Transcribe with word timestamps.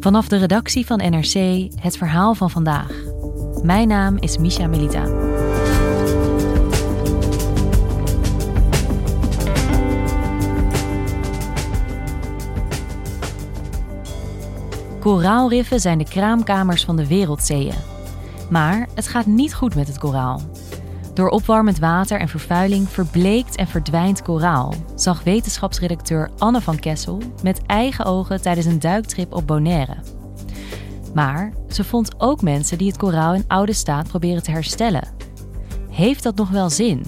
Vanaf 0.00 0.28
de 0.28 0.36
redactie 0.36 0.86
van 0.86 0.98
NRC 0.98 1.68
het 1.80 1.96
verhaal 1.96 2.34
van 2.34 2.50
vandaag. 2.50 2.90
Mijn 3.62 3.88
naam 3.88 4.16
is 4.16 4.38
Misha 4.38 4.66
Melita. 4.66 5.04
Koraalriffen 15.00 15.80
zijn 15.80 15.98
de 15.98 16.04
kraamkamers 16.04 16.84
van 16.84 16.96
de 16.96 17.06
wereldzeeën. 17.06 17.74
Maar 18.50 18.88
het 18.94 19.08
gaat 19.08 19.26
niet 19.26 19.54
goed 19.54 19.74
met 19.74 19.86
het 19.86 19.98
koraal. 19.98 20.40
Door 21.14 21.28
opwarmend 21.28 21.78
water 21.78 22.20
en 22.20 22.28
vervuiling 22.28 22.88
verbleekt 22.88 23.56
en 23.56 23.66
verdwijnt 23.66 24.22
koraal, 24.22 24.74
zag 24.94 25.22
wetenschapsredacteur 25.22 26.30
Anne 26.38 26.60
van 26.60 26.78
Kessel 26.78 27.22
met 27.42 27.62
eigen 27.66 28.04
ogen 28.04 28.42
tijdens 28.42 28.66
een 28.66 28.78
duiktrip 28.78 29.32
op 29.32 29.46
Bonaire. 29.46 29.96
Maar 31.14 31.52
ze 31.68 31.84
vond 31.84 32.20
ook 32.20 32.42
mensen 32.42 32.78
die 32.78 32.88
het 32.88 32.96
koraal 32.96 33.34
in 33.34 33.44
oude 33.46 33.72
staat 33.72 34.08
proberen 34.08 34.42
te 34.42 34.50
herstellen. 34.50 35.08
Heeft 35.90 36.22
dat 36.22 36.36
nog 36.36 36.50
wel 36.50 36.70
zin? 36.70 37.04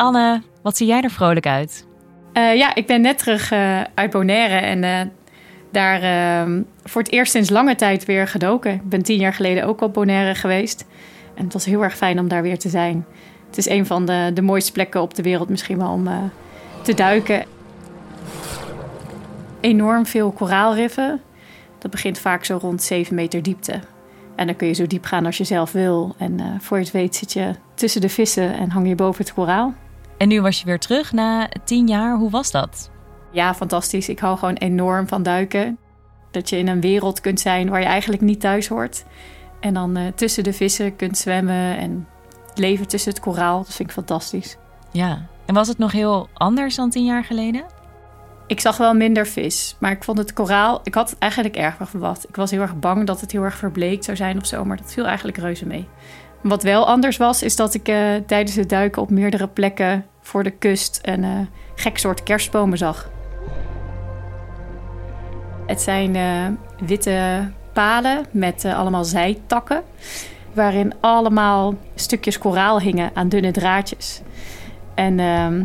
Anne, 0.00 0.42
wat 0.62 0.76
zie 0.76 0.86
jij 0.86 1.02
er 1.02 1.10
vrolijk 1.10 1.46
uit? 1.46 1.86
Uh, 2.34 2.56
ja, 2.56 2.74
ik 2.74 2.86
ben 2.86 3.00
net 3.00 3.18
terug 3.18 3.52
uh, 3.52 3.80
uit 3.94 4.10
Bonaire 4.10 4.54
en 4.54 4.82
uh, 4.82 5.00
daar 5.72 6.02
ehm, 6.02 6.62
voor 6.84 7.02
het 7.02 7.10
eerst 7.10 7.32
sinds 7.32 7.50
lange 7.50 7.74
tijd 7.74 8.04
weer 8.04 8.28
gedoken. 8.28 8.72
Ik 8.72 8.88
ben 8.88 9.02
tien 9.02 9.18
jaar 9.18 9.34
geleden 9.34 9.64
ook 9.64 9.80
op 9.80 9.92
Bonaire 9.92 10.34
geweest. 10.34 10.86
En 11.34 11.44
het 11.44 11.52
was 11.52 11.64
heel 11.64 11.82
erg 11.82 11.96
fijn 11.96 12.18
om 12.18 12.28
daar 12.28 12.42
weer 12.42 12.58
te 12.58 12.68
zijn. 12.68 13.06
Het 13.46 13.58
is 13.58 13.68
een 13.68 13.86
van 13.86 14.06
de, 14.06 14.30
de 14.34 14.42
mooiste 14.42 14.72
plekken 14.72 15.02
op 15.02 15.14
de 15.14 15.22
wereld 15.22 15.48
misschien 15.48 15.78
wel 15.78 15.90
om 15.90 16.08
te 16.82 16.94
duiken. 16.94 17.44
Enorm 19.60 20.06
veel 20.06 20.30
koraalriffen. 20.30 21.20
Dat 21.78 21.90
begint 21.90 22.18
vaak 22.18 22.44
zo 22.44 22.58
rond 22.60 22.82
7 22.82 23.14
meter 23.14 23.42
diepte. 23.42 23.80
En 24.36 24.46
dan 24.46 24.56
kun 24.56 24.66
je 24.66 24.74
zo 24.74 24.86
diep 24.86 25.04
gaan 25.04 25.26
als 25.26 25.36
je 25.36 25.44
zelf 25.44 25.72
wil. 25.72 26.14
En 26.18 26.58
voor 26.60 26.76
je 26.76 26.82
het 26.82 26.92
weet 26.92 27.16
zit 27.16 27.32
je 27.32 27.54
tussen 27.74 28.00
de 28.00 28.08
vissen 28.08 28.54
en 28.54 28.70
hang 28.70 28.88
je 28.88 28.94
boven 28.94 29.24
het 29.24 29.34
koraal. 29.34 29.74
En 30.20 30.28
nu 30.28 30.40
was 30.40 30.58
je 30.58 30.64
weer 30.64 30.78
terug 30.78 31.12
na 31.12 31.48
tien 31.64 31.86
jaar. 31.86 32.16
Hoe 32.16 32.30
was 32.30 32.50
dat? 32.50 32.90
Ja, 33.30 33.54
fantastisch. 33.54 34.08
Ik 34.08 34.18
hou 34.18 34.38
gewoon 34.38 34.54
enorm 34.54 35.08
van 35.08 35.22
duiken. 35.22 35.78
Dat 36.30 36.48
je 36.48 36.56
in 36.56 36.68
een 36.68 36.80
wereld 36.80 37.20
kunt 37.20 37.40
zijn 37.40 37.68
waar 37.68 37.80
je 37.80 37.86
eigenlijk 37.86 38.22
niet 38.22 38.40
thuis 38.40 38.68
hoort. 38.68 39.04
En 39.60 39.74
dan 39.74 39.98
uh, 39.98 40.06
tussen 40.14 40.44
de 40.44 40.52
vissen 40.52 40.96
kunt 40.96 41.18
zwemmen 41.18 41.78
en 41.78 42.08
leven 42.54 42.88
tussen 42.88 43.10
het 43.10 43.20
koraal. 43.20 43.58
Dat 43.58 43.74
vind 43.74 43.88
ik 43.88 43.94
fantastisch. 43.94 44.56
Ja, 44.90 45.26
en 45.46 45.54
was 45.54 45.68
het 45.68 45.78
nog 45.78 45.92
heel 45.92 46.28
anders 46.34 46.74
dan 46.74 46.90
tien 46.90 47.04
jaar 47.04 47.24
geleden? 47.24 47.64
Ik 48.46 48.60
zag 48.60 48.76
wel 48.76 48.94
minder 48.94 49.26
vis, 49.26 49.76
maar 49.78 49.90
ik 49.90 50.04
vond 50.04 50.18
het 50.18 50.32
koraal... 50.32 50.80
Ik 50.84 50.94
had 50.94 51.16
eigenlijk 51.18 51.56
erg 51.56 51.76
verwacht. 51.80 52.28
Ik 52.28 52.36
was 52.36 52.50
heel 52.50 52.60
erg 52.60 52.78
bang 52.78 53.06
dat 53.06 53.20
het 53.20 53.32
heel 53.32 53.42
erg 53.42 53.56
verbleekt 53.56 54.04
zou 54.04 54.16
zijn 54.16 54.36
of 54.36 54.46
zo, 54.46 54.64
maar 54.64 54.76
dat 54.76 54.92
viel 54.92 55.06
eigenlijk 55.06 55.36
reuze 55.36 55.66
mee. 55.66 55.88
Wat 56.40 56.62
wel 56.62 56.86
anders 56.86 57.16
was, 57.16 57.42
is 57.42 57.56
dat 57.56 57.74
ik 57.74 57.88
uh, 57.88 58.14
tijdens 58.26 58.56
het 58.56 58.68
duiken 58.68 59.02
op 59.02 59.10
meerdere 59.10 59.46
plekken 59.46 60.06
voor 60.20 60.42
de 60.42 60.50
kust 60.50 60.98
een 61.02 61.22
uh, 61.22 61.38
gek 61.74 61.98
soort 61.98 62.22
kerstbomen 62.22 62.78
zag. 62.78 63.10
Het 65.66 65.80
zijn 65.80 66.14
uh, 66.14 66.46
witte 66.86 67.50
palen 67.72 68.24
met 68.30 68.64
allemaal 68.64 69.04
zijtakken, 69.04 69.82
waarin 70.52 70.94
allemaal 71.00 71.74
stukjes 71.94 72.38
koraal 72.38 72.80
hingen 72.80 73.10
aan 73.14 73.28
dunne 73.28 73.50
draadjes. 73.50 74.20
En 74.94 75.18
ehm, 75.20 75.64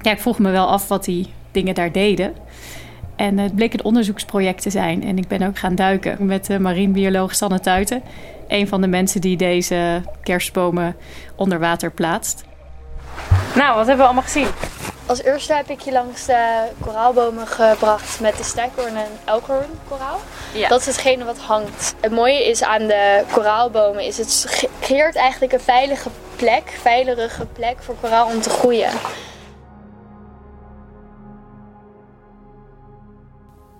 ja, 0.00 0.10
ik 0.10 0.20
vroeg 0.20 0.38
me 0.38 0.50
wel 0.50 0.66
af 0.66 0.88
wat 0.88 1.04
die 1.04 1.32
dingen 1.50 1.74
daar 1.74 1.92
deden. 1.92 2.34
En 3.16 3.38
het 3.38 3.54
bleek 3.54 3.72
een 3.72 3.84
onderzoeksproject 3.84 4.62
te 4.62 4.70
zijn. 4.70 5.04
En 5.04 5.18
ik 5.18 5.28
ben 5.28 5.42
ook 5.42 5.58
gaan 5.58 5.74
duiken 5.74 6.26
met 6.26 6.46
de 6.46 6.58
marinebioloog 6.58 7.34
Sanne 7.34 7.60
Tuiten. 7.60 8.02
Een 8.48 8.68
van 8.68 8.80
de 8.80 8.86
mensen 8.86 9.20
die 9.20 9.36
deze 9.36 10.02
kerstbomen 10.22 10.96
onder 11.36 11.58
water 11.58 11.90
plaatst. 11.90 12.44
Nou, 13.54 13.76
wat 13.76 13.86
hebben 13.86 13.96
we 13.96 14.04
allemaal 14.04 14.22
gezien? 14.22 14.48
Als 15.06 15.22
eerste 15.22 15.54
heb 15.54 15.68
ik 15.68 15.80
je 15.80 15.92
langs 15.92 16.26
de 16.26 16.68
koraalbomen 16.80 17.46
gebracht 17.46 18.20
met 18.20 18.36
de 18.36 18.44
stijkhoorn 18.44 18.96
en 18.96 19.08
elkhoorn 19.24 19.70
koraal. 19.88 20.20
Ja. 20.54 20.68
Dat 20.68 20.80
is 20.80 20.86
hetgene 20.86 21.24
wat 21.24 21.38
hangt. 21.38 21.94
Het 22.00 22.12
mooie 22.12 22.48
is 22.48 22.62
aan 22.62 22.86
de 22.86 23.22
koraalbomen 23.32 24.04
is 24.04 24.18
het 24.18 24.68
creëert 24.80 25.16
eigenlijk 25.16 25.52
een 25.52 25.60
veilige 25.60 26.08
plek, 26.36 26.78
veilige 26.82 27.46
plek 27.46 27.76
voor 27.80 27.94
koraal 28.00 28.26
om 28.26 28.40
te 28.40 28.50
groeien. 28.50 28.90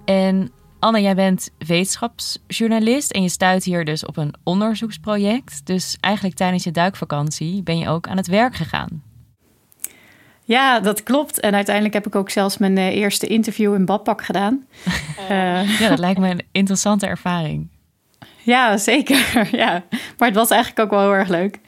En 0.07 0.51
Anne, 0.79 1.01
jij 1.01 1.15
bent 1.15 1.51
wetenschapsjournalist 1.59 3.11
en 3.11 3.23
je 3.23 3.29
stuit 3.29 3.65
hier 3.65 3.85
dus 3.85 4.05
op 4.05 4.17
een 4.17 4.35
onderzoeksproject. 4.45 5.67
Dus 5.67 5.97
eigenlijk 6.01 6.37
tijdens 6.37 6.65
je 6.65 6.71
duikvakantie 6.71 7.63
ben 7.63 7.79
je 7.79 7.89
ook 7.89 8.09
aan 8.09 8.17
het 8.17 8.27
werk 8.27 8.55
gegaan. 8.55 9.03
Ja, 10.45 10.81
dat 10.81 11.03
klopt. 11.03 11.41
En 11.41 11.55
uiteindelijk 11.55 11.95
heb 11.95 12.07
ik 12.07 12.15
ook 12.15 12.31
zelfs 12.31 12.59
mijn 12.59 12.79
eh, 12.79 12.97
eerste 12.97 13.27
interview 13.27 13.75
in 13.75 13.85
badpak 13.85 14.25
gedaan. 14.25 14.67
Uh, 15.31 15.79
ja, 15.81 15.89
dat 15.89 15.99
lijkt 15.99 16.21
me 16.21 16.31
een 16.31 16.47
interessante 16.53 17.07
ervaring. 17.07 17.69
Ja, 18.43 18.77
zeker. 18.77 19.49
ja. 19.57 19.83
Maar 20.19 20.29
het 20.29 20.37
was 20.37 20.51
eigenlijk 20.51 20.81
ook 20.81 20.91
wel 20.91 21.01
heel 21.01 21.19
erg 21.19 21.29
leuk. 21.29 21.61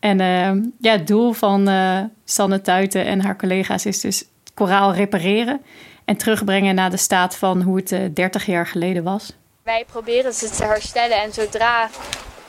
En 0.00 0.20
uh, 0.20 0.62
ja, 0.80 0.92
het 0.92 1.06
doel 1.06 1.32
van 1.32 1.68
uh, 1.68 2.00
Sanne 2.24 2.60
Tuiten 2.60 3.04
en 3.04 3.22
haar 3.24 3.36
collega's 3.36 3.86
is 3.86 4.00
dus 4.00 4.24
koraal 4.54 4.94
repareren 4.94 5.60
en 6.08 6.16
terugbrengen 6.16 6.74
naar 6.74 6.90
de 6.90 6.96
staat 6.96 7.36
van 7.36 7.62
hoe 7.62 7.76
het 7.76 8.16
30 8.16 8.46
jaar 8.46 8.66
geleden 8.66 9.02
was. 9.02 9.32
Wij 9.62 9.84
proberen 9.90 10.34
ze 10.34 10.50
te 10.50 10.64
herstellen 10.64 11.22
en 11.22 11.32
zodra 11.32 11.88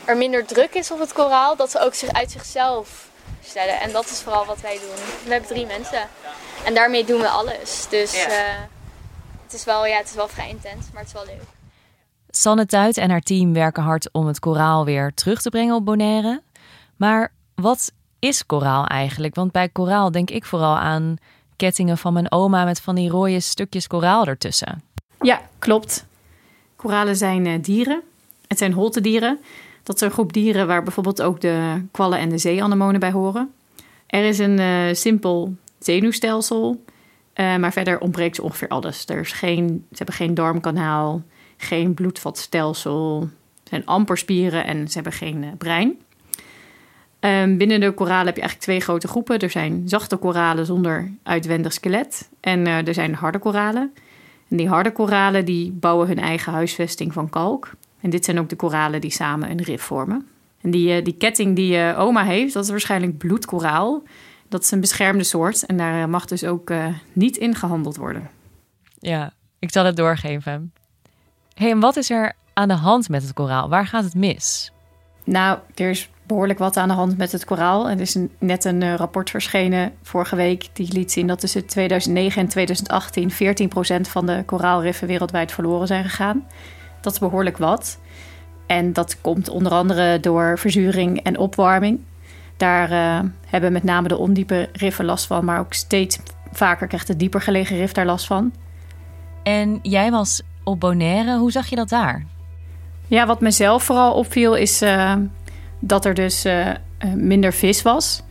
er 0.06 0.18
minder 0.18 0.46
druk 0.46 0.74
is 0.74 0.92
op 0.92 1.00
het 1.00 1.14
koraal, 1.14 1.56
dat 1.56 1.72
ze 1.72 1.80
ook 1.80 1.94
zich 1.94 2.10
uit 2.10 2.32
zichzelf 2.32 3.10
herstellen. 3.40 3.80
En 3.80 3.92
dat 3.92 4.06
is 4.06 4.22
vooral 4.22 4.46
wat 4.46 4.62
wij 4.62 4.74
doen. 4.74 5.06
We 5.26 5.32
hebben 5.32 5.50
drie 5.50 5.66
mensen 5.66 6.08
en 6.66 6.74
daarmee 6.74 7.06
doen 7.06 7.20
we 7.20 7.28
alles. 7.28 7.88
Dus 7.90 8.24
ja. 8.24 8.28
uh, 8.28 8.60
het, 9.44 9.54
is 9.54 9.64
wel, 9.64 9.86
ja, 9.86 9.98
het 9.98 10.10
is 10.10 10.16
wel 10.16 10.28
vrij 10.28 10.50
intens, 10.50 10.86
maar 10.94 11.02
het 11.04 11.08
is 11.08 11.14
wel 11.14 11.26
leuk. 11.26 11.44
Sanne 12.30 12.66
Tuit 12.66 12.98
en 12.98 13.10
haar 13.10 13.22
team 13.22 13.54
werken 13.54 13.84
hard 13.84 14.10
om 14.12 14.28
het 14.28 14.40
koraal 14.40 14.86
weer 14.86 15.14
terug 15.14 15.42
te 15.42 15.50
brengen 15.50 15.76
op 15.76 15.86
Bonaire. 15.86 16.42
Maar 16.96 17.32
wat 17.56 17.92
is 18.20 18.46
koraal 18.46 18.86
eigenlijk? 18.86 19.36
Want 19.36 19.52
bij 19.52 19.70
koraal 19.70 20.12
denk 20.12 20.30
ik 20.30 20.46
vooral 20.46 20.78
aan 20.78 21.18
kettingen 21.60 21.98
van 21.98 22.14
mijn 22.14 22.32
oma 22.32 22.66
met 22.66 22.82
van 22.82 22.96
die 22.96 23.10
rode 23.10 23.40
stukjes 23.40 23.88
koraal 23.88 24.26
ertussen. 24.26 24.84
Ja, 25.22 25.42
klopt. 25.60 26.06
Koralen 26.76 27.16
zijn 27.16 27.46
uh, 27.46 27.54
dieren. 27.62 28.02
Het 28.48 28.58
zijn 28.58 28.74
holtedieren. 28.74 29.40
Dat 29.84 29.96
is 29.96 30.02
een 30.02 30.12
groep 30.12 30.34
dieren 30.34 30.68
waar 30.68 30.84
bijvoorbeeld 30.84 31.22
ook 31.22 31.42
de 31.42 31.86
kwallen 31.92 32.20
en 32.20 32.30
de 32.30 32.38
zeeanemonen 32.38 33.00
bij 33.00 33.12
horen. 33.12 33.54
Er 34.08 34.24
is 34.24 34.40
een 34.40 34.60
uh, 34.60 34.94
simpel 34.94 35.56
zenuwstelsel, 35.80 36.84
uh, 37.36 37.56
maar 37.56 37.72
verder 37.72 38.00
ontbreekt 38.00 38.36
ze 38.36 38.42
ongeveer 38.42 38.68
alles. 38.68 39.06
Er 39.06 39.20
is 39.20 39.32
geen, 39.32 39.86
ze 39.92 39.98
hebben 39.98 40.16
geen 40.16 40.34
darmkanaal, 40.34 41.22
geen 41.58 41.94
bloedvatstelsel, 41.94 43.30
zijn 43.64 43.86
amper 43.86 44.18
spieren 44.18 44.66
en 44.66 44.88
ze 44.88 44.94
hebben 44.94 45.14
geen 45.14 45.56
brein. 45.58 45.98
Um, 47.22 47.58
binnen 47.58 47.80
de 47.80 47.92
koralen 47.92 48.26
heb 48.26 48.36
je 48.36 48.42
eigenlijk 48.42 48.62
twee 48.62 48.80
grote 48.80 49.08
groepen. 49.08 49.40
Er 49.40 49.50
zijn 49.50 49.82
zachte 49.86 50.18
koralen 50.18 50.66
zonder 50.66 51.12
uitwendig 51.24 51.74
skelet 51.74 52.30
en 52.40 52.60
uh, 52.60 52.88
er 52.88 52.94
zijn 52.94 53.16
harde 53.16 53.40
koralen. 53.40 53.94
En 54.50 54.58
die 54.58 54.68
harde 54.68 54.92
koralen 54.92 55.46
die 55.46 55.72
bouwen 55.72 56.08
hun 56.08 56.20
eigen 56.20 56.54
huisvesting 56.54 57.14
van 57.14 57.30
kalk. 57.30 57.72
En 58.02 58.10
dit 58.10 58.26
zijn 58.26 58.40
ook 58.40 58.50
de 58.50 58.56
koralen 58.56 59.02
die 59.02 59.12
samen 59.12 59.52
een 59.52 59.62
rif 59.62 59.82
vormen. 59.82 60.28
En 60.62 60.72
die, 60.72 60.98
uh, 60.98 61.04
die 61.04 61.14
ketting 61.14 61.56
die 61.56 61.78
uh, 61.78 62.00
oma 62.00 62.24
heeft, 62.24 62.54
dat 62.54 62.64
is 62.64 62.70
waarschijnlijk 62.70 63.18
bloedkoraal. 63.18 64.04
Dat 64.48 64.64
is 64.64 64.72
een 64.72 64.80
beschermde 64.80 65.24
soort 65.24 65.66
en 65.66 65.78
daar 65.78 66.10
mag 66.10 66.26
dus 66.26 66.44
ook 66.44 66.74
niet 67.14 67.38
in 67.38 67.56
gehandeld 67.56 67.98
worden. 67.98 68.30
Ja, 69.00 69.34
ik 69.60 69.72
zal 69.72 69.86
het 69.86 69.96
doorgeven. 69.96 70.74
hey, 71.54 71.72
en 71.72 71.80
wat 71.80 71.96
is 71.96 72.10
er 72.10 72.34
aan 72.54 72.68
de 72.68 72.74
hand 72.74 73.10
met 73.10 73.22
het 73.22 73.34
koraal? 73.34 73.70
Waar 73.70 73.88
gaat 73.88 74.04
het 74.04 74.16
mis? 74.16 74.72
Nou, 75.24 75.60
er 75.76 75.90
is 75.90 76.10
behoorlijk 76.30 76.60
wat 76.60 76.78
aan 76.78 76.88
de 76.88 76.94
hand 76.94 77.18
met 77.18 77.32
het 77.32 77.46
koraal. 77.46 77.90
Er 77.90 78.00
is 78.00 78.16
een, 78.16 78.32
net 78.40 78.66
een 78.66 78.82
uh, 78.82 78.96
rapport 78.96 79.30
verschenen 79.30 79.92
vorige 80.04 80.36
week 80.36 80.70
die 80.74 80.94
liet 80.94 81.12
zien 81.12 81.28
dat 81.28 81.40
tussen 81.40 81.66
2009 81.66 82.42
en 82.42 82.48
2018 82.48 83.32
14% 83.32 84.02
van 84.02 84.26
de 84.26 84.44
koraalriffen 84.46 85.08
wereldwijd 85.08 85.52
verloren 85.52 85.88
zijn 85.88 86.04
gegaan. 86.04 86.48
Dat 87.02 87.14
is 87.14 87.20
behoorlijk 87.20 87.58
wat. 87.58 88.00
En 88.68 88.94
dat 88.94 89.22
komt 89.22 89.50
onder 89.50 89.72
andere 89.72 90.20
door 90.20 90.60
verzuring 90.60 91.24
en 91.24 91.38
opwarming. 91.38 92.00
Daar 92.58 92.92
uh, 92.92 93.30
hebben 93.48 93.72
met 93.72 93.84
name 93.84 94.08
de 94.08 94.18
ondiepe 94.18 94.70
riffen 94.74 95.06
last 95.06 95.26
van, 95.26 95.46
maar 95.46 95.60
ook 95.60 95.74
steeds 95.74 96.20
vaker 96.52 96.88
krijgt 96.88 97.08
de 97.08 97.16
dieper 97.16 97.42
gelegen 97.42 97.78
rif 97.78 97.92
daar 97.92 98.06
last 98.06 98.28
van. 98.28 98.54
En 99.44 99.80
jij 99.82 100.12
was 100.12 100.42
op 100.64 100.80
Bonaire, 100.80 101.38
hoe 101.38 101.52
zag 101.52 101.68
je 101.68 101.76
dat 101.76 101.90
daar? 101.90 102.26
Ja, 103.08 103.26
wat 103.26 103.42
mezelf 103.42 103.84
vooral 103.84 104.14
opviel 104.14 104.56
is 104.56 104.82
uh, 104.82 105.16
dat 105.80 106.06
er 106.06 106.14
dus 106.14 106.46
uh, 106.46 106.68
minder 107.16 107.54
vis 107.54 107.82
was. 107.82 108.24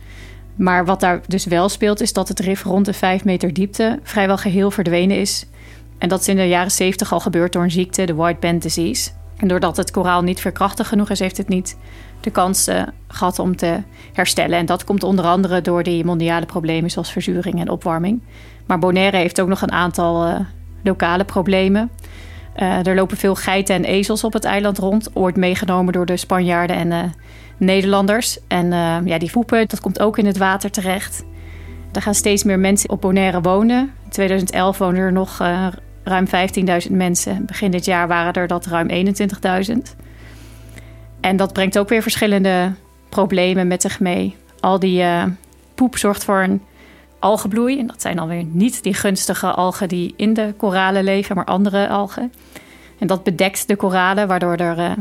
Maar 0.55 0.85
wat 0.85 0.99
daar 0.99 1.21
dus 1.27 1.45
wel 1.45 1.69
speelt, 1.69 2.01
is 2.01 2.13
dat 2.13 2.27
het 2.27 2.39
rif 2.39 2.63
rond 2.63 2.85
de 2.85 2.93
5 2.93 3.23
meter 3.23 3.53
diepte 3.53 3.99
vrijwel 4.03 4.37
geheel 4.37 4.71
verdwenen 4.71 5.17
is. 5.17 5.45
En 5.97 6.09
dat 6.09 6.19
is 6.19 6.27
in 6.27 6.35
de 6.35 6.47
jaren 6.47 6.71
70 6.71 7.13
al 7.13 7.19
gebeurd 7.19 7.53
door 7.53 7.63
een 7.63 7.71
ziekte, 7.71 8.05
de 8.05 8.15
white 8.15 8.39
band 8.39 8.61
disease. 8.61 9.09
En 9.37 9.47
doordat 9.47 9.77
het 9.77 9.91
koraal 9.91 10.21
niet 10.21 10.39
verkrachtig 10.39 10.87
genoeg 10.87 11.09
is, 11.09 11.19
heeft 11.19 11.37
het 11.37 11.47
niet 11.47 11.77
de 12.19 12.29
kans 12.29 12.67
uh, 12.67 12.81
gehad 13.07 13.39
om 13.39 13.55
te 13.55 13.81
herstellen. 14.13 14.57
En 14.57 14.65
dat 14.65 14.83
komt 14.83 15.03
onder 15.03 15.25
andere 15.25 15.61
door 15.61 15.83
die 15.83 16.05
mondiale 16.05 16.45
problemen 16.45 16.91
zoals 16.91 17.11
verzuring 17.11 17.59
en 17.59 17.69
opwarming. 17.69 18.21
Maar 18.65 18.79
Bonaire 18.79 19.17
heeft 19.17 19.41
ook 19.41 19.47
nog 19.47 19.61
een 19.61 19.71
aantal 19.71 20.45
lokale 20.83 21.23
problemen. 21.23 21.89
Uh, 22.57 22.87
er 22.87 22.95
lopen 22.95 23.17
veel 23.17 23.35
geiten 23.35 23.75
en 23.75 23.83
ezels 23.83 24.23
op 24.23 24.33
het 24.33 24.43
eiland 24.43 24.77
rond, 24.77 25.15
ooit 25.15 25.35
meegenomen 25.35 25.93
door 25.93 26.05
de 26.05 26.17
Spanjaarden 26.17 26.75
en 26.75 27.13
Nederlanders. 27.57 28.37
En 28.47 28.71
ja, 29.05 29.17
die 29.17 29.31
voepen, 29.31 29.67
dat 29.67 29.79
komt 29.79 29.99
ook 29.99 30.17
in 30.17 30.25
het 30.25 30.37
water 30.37 30.71
terecht. 30.71 31.23
Er 31.91 32.01
gaan 32.01 32.15
steeds 32.15 32.43
meer 32.43 32.59
mensen 32.59 32.89
op 32.89 33.01
Bonaire 33.01 33.41
wonen. 33.41 33.79
In 34.03 34.09
2011 34.09 34.77
woonden 34.77 35.01
er 35.01 35.11
nog 35.11 35.37
ruim 36.03 36.25
15.000 36.87 36.91
mensen. 36.91 37.45
Begin 37.45 37.71
dit 37.71 37.85
jaar 37.85 38.07
waren 38.07 38.33
er 38.33 38.47
dat 38.47 38.65
ruim 38.65 38.89
21.000. 38.89 39.73
En 41.21 41.37
dat 41.37 41.53
brengt 41.53 41.79
ook 41.79 41.89
weer 41.89 42.01
verschillende 42.01 42.71
problemen 43.09 43.67
met 43.67 43.81
zich 43.81 43.99
mee. 43.99 44.35
Al 44.59 44.79
die 44.79 45.03
poep 45.75 45.97
zorgt 45.97 46.23
voor 46.23 46.43
een 46.43 46.61
algenbloei. 47.19 47.79
En 47.79 47.87
dat 47.87 48.01
zijn 48.01 48.19
alweer 48.19 48.43
niet 48.43 48.83
die 48.83 48.93
gunstige 48.93 49.51
algen 49.51 49.87
die 49.87 50.13
in 50.17 50.33
de 50.33 50.53
koralen 50.57 51.03
leven, 51.03 51.35
maar 51.35 51.45
andere 51.45 51.89
algen. 51.89 52.33
En 52.97 53.07
dat 53.07 53.23
bedekt 53.23 53.67
de 53.67 53.75
koralen, 53.75 54.27
waardoor 54.27 54.55
er 54.55 54.77
uh, 54.77 54.91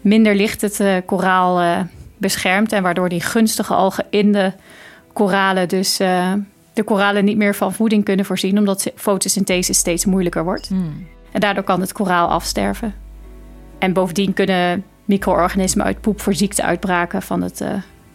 minder 0.00 0.34
licht 0.34 0.60
het 0.60 0.80
uh, 0.80 0.96
koraal 1.06 1.86
beschermt. 2.16 2.72
En 2.72 2.82
waardoor 2.82 3.08
die 3.08 3.20
gunstige 3.20 3.74
algen 3.74 4.06
in 4.10 4.32
de 4.32 4.52
koralen 5.12 5.68
dus 5.68 5.96
de 6.72 6.84
koralen 6.84 7.24
niet 7.24 7.36
meer 7.36 7.54
van 7.54 7.72
voeding 7.72 8.04
kunnen 8.04 8.24
voorzien, 8.24 8.58
omdat 8.58 8.90
fotosynthese 8.94 9.72
steeds 9.72 10.04
moeilijker 10.04 10.44
wordt. 10.44 10.68
Hmm. 10.68 11.06
En 11.32 11.40
daardoor 11.40 11.64
kan 11.64 11.80
het 11.80 11.92
koraal 11.92 12.28
afsterven. 12.28 12.94
En 13.78 13.92
bovendien 13.92 14.32
kunnen 14.32 14.84
micro-organismen 15.04 15.84
uit 15.84 16.00
poep 16.00 16.20
voor 16.20 16.34
ziekteuitbraken 16.34 17.22
van 17.22 17.42
het 17.42 17.62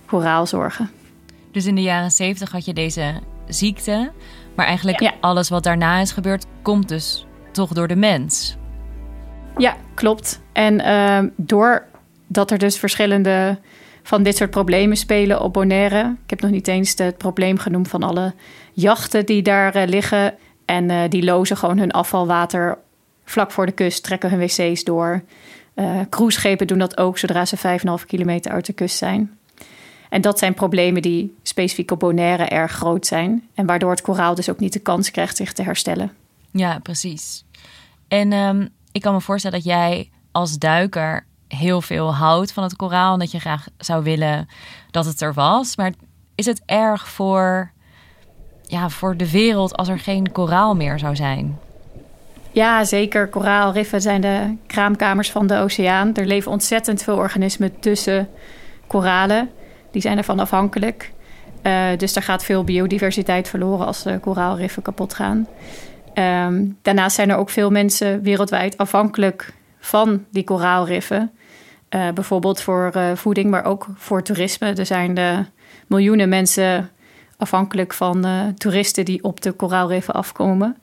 koraal 0.06 0.48
zorgen. 0.48 0.90
Dus 1.52 1.66
in 1.66 1.76
de 1.76 1.82
jaren 1.82 2.12
70 2.12 2.52
had 2.52 2.66
je 2.66 2.74
deze 2.74 3.14
ziekte, 3.48 4.12
maar 4.56 4.66
eigenlijk 4.66 5.00
ja. 5.00 5.14
alles 5.20 5.50
wat 5.50 5.64
daarna 5.64 6.00
is 6.00 6.12
gebeurd, 6.12 6.46
komt 6.62 6.90
dus 6.90 7.26
toch 7.52 7.74
door 7.74 7.88
de 7.88 7.96
mens. 7.96 8.58
Ja, 9.58 9.76
klopt. 9.94 10.42
En 10.54 10.80
uh, 10.80 11.20
doordat 11.36 12.52
er 12.52 12.58
dus 12.58 12.80
verschillende 12.80 13.60
van 14.04 14.24
dit 14.24 14.38
soort 14.38 14.50
problemen 14.50 14.98
spelen 14.98 15.42
op 15.42 15.54
Bonaire. 15.54 16.16
Ik 16.24 16.30
heb 16.30 16.42
nog 16.42 16.52
niet 16.52 16.68
eens 16.68 16.98
het 16.98 17.18
probleem 17.18 17.58
genoemd 17.58 17.88
van 17.88 18.04
alle 18.04 18.34
jachten 18.74 19.26
die 19.26 19.42
daar 19.42 19.76
uh, 19.76 19.84
liggen. 19.86 20.34
En 20.66 20.90
uh, 20.90 21.02
die 21.10 21.24
lozen 21.24 21.58
gewoon 21.58 21.78
hun 21.78 21.92
afvalwater 21.92 22.78
vlak 23.26 23.52
voor 23.52 23.66
de 23.66 23.72
kust, 23.72 24.04
trekken 24.04 24.30
hun 24.30 24.40
wc's 24.40 24.84
door. 24.84 25.24
Uh, 25.76 26.00
cruiseschepen 26.10 26.68
doen 26.68 26.78
dat 26.78 26.98
ook 26.98 27.18
zodra 27.18 27.46
ze 27.46 27.58
5,5 28.00 28.06
kilometer 28.06 28.52
uit 28.52 28.66
de 28.66 28.74
kust 28.74 28.98
zijn. 28.98 29.38
En 30.14 30.22
dat 30.22 30.40
zijn 30.40 30.54
problemen 30.54 31.02
die 31.02 31.36
specifiek 31.44 31.92
op 31.92 32.00
Bonaire 32.00 32.46
erg 32.46 32.72
groot 32.72 33.06
zijn. 33.06 33.48
En 33.54 33.66
waardoor 33.66 33.92
het 33.92 34.02
koraal 34.02 34.36
dus 34.36 34.50
ook 34.50 34.60
niet 34.60 34.74
de 34.74 34.80
kans 34.80 35.12
krijgt 35.12 35.38
zich 35.38 35.54
te 35.54 35.64
herstellen. 35.64 36.12
Ja, 36.52 36.80
precies. 36.80 37.44
En 38.08 38.34
um, 38.34 38.70
ik 38.92 39.02
kan 39.02 39.14
me 39.14 39.22
voorstellen 39.22 39.58
dat 39.58 39.68
jij 39.68 40.10
als 40.32 40.58
duiker 40.58 41.26
heel 41.48 41.82
veel 41.82 42.16
houdt 42.16 42.52
van 42.52 42.64
het 42.64 42.76
koraal. 42.76 43.14
En 43.14 43.20
dat 43.20 43.32
je 43.32 43.40
graag 43.40 43.68
zou 43.78 44.04
willen 44.04 44.48
dat 44.92 45.06
het 45.06 45.22
er 45.22 45.34
was. 45.34 45.76
Maar 45.76 45.94
is 46.36 46.46
het 46.46 46.62
erg 46.66 47.08
voor, 47.08 47.72
ja, 48.62 48.90
voor 48.90 49.18
de 49.18 49.32
wereld 49.32 49.76
als 49.76 49.88
er 49.88 50.00
geen 50.00 50.32
koraal 50.32 50.76
meer 50.76 51.00
zou 51.00 51.16
zijn? 51.16 51.60
Ja, 52.52 52.84
zeker. 52.84 53.28
Koraalriffen 53.28 54.02
zijn 54.02 54.22
de 54.22 54.56
kraamkamers 54.68 55.32
van 55.32 55.48
de 55.48 55.58
oceaan. 55.58 56.16
Er 56.16 56.26
leven 56.26 56.52
ontzettend 56.52 57.04
veel 57.04 57.16
organismen 57.16 57.80
tussen 57.80 58.30
koralen. 58.88 59.50
Die 59.94 60.02
zijn 60.02 60.18
ervan 60.18 60.40
afhankelijk. 60.40 61.12
Uh, 61.64 61.88
dus 61.98 62.14
daar 62.14 62.24
gaat 62.24 62.44
veel 62.44 62.64
biodiversiteit 62.64 63.48
verloren 63.48 63.86
als 63.86 64.04
de 64.04 64.20
koraalriffen 64.20 64.82
kapot 64.82 65.14
gaan. 65.14 65.48
Um, 66.14 66.78
daarnaast 66.82 67.16
zijn 67.16 67.30
er 67.30 67.36
ook 67.36 67.50
veel 67.50 67.72
mensen 67.72 68.22
wereldwijd 68.22 68.78
afhankelijk 68.78 69.54
van 69.80 70.26
die 70.32 70.44
koraalriffen. 70.44 71.32
Uh, 71.90 72.10
bijvoorbeeld 72.10 72.62
voor 72.62 72.92
uh, 72.96 73.12
voeding, 73.16 73.50
maar 73.50 73.66
ook 73.66 73.88
voor 73.96 74.24
toerisme. 74.24 74.74
Er 74.74 74.86
zijn 74.86 75.14
de 75.14 75.46
miljoenen 75.88 76.30
mensen 76.30 76.90
afhankelijk 77.38 77.94
van 77.94 78.26
toeristen 78.58 79.06
die 79.06 79.24
op 79.24 79.42
de 79.42 79.52
koraalriffen 79.52 80.14
afkomen. 80.14 80.78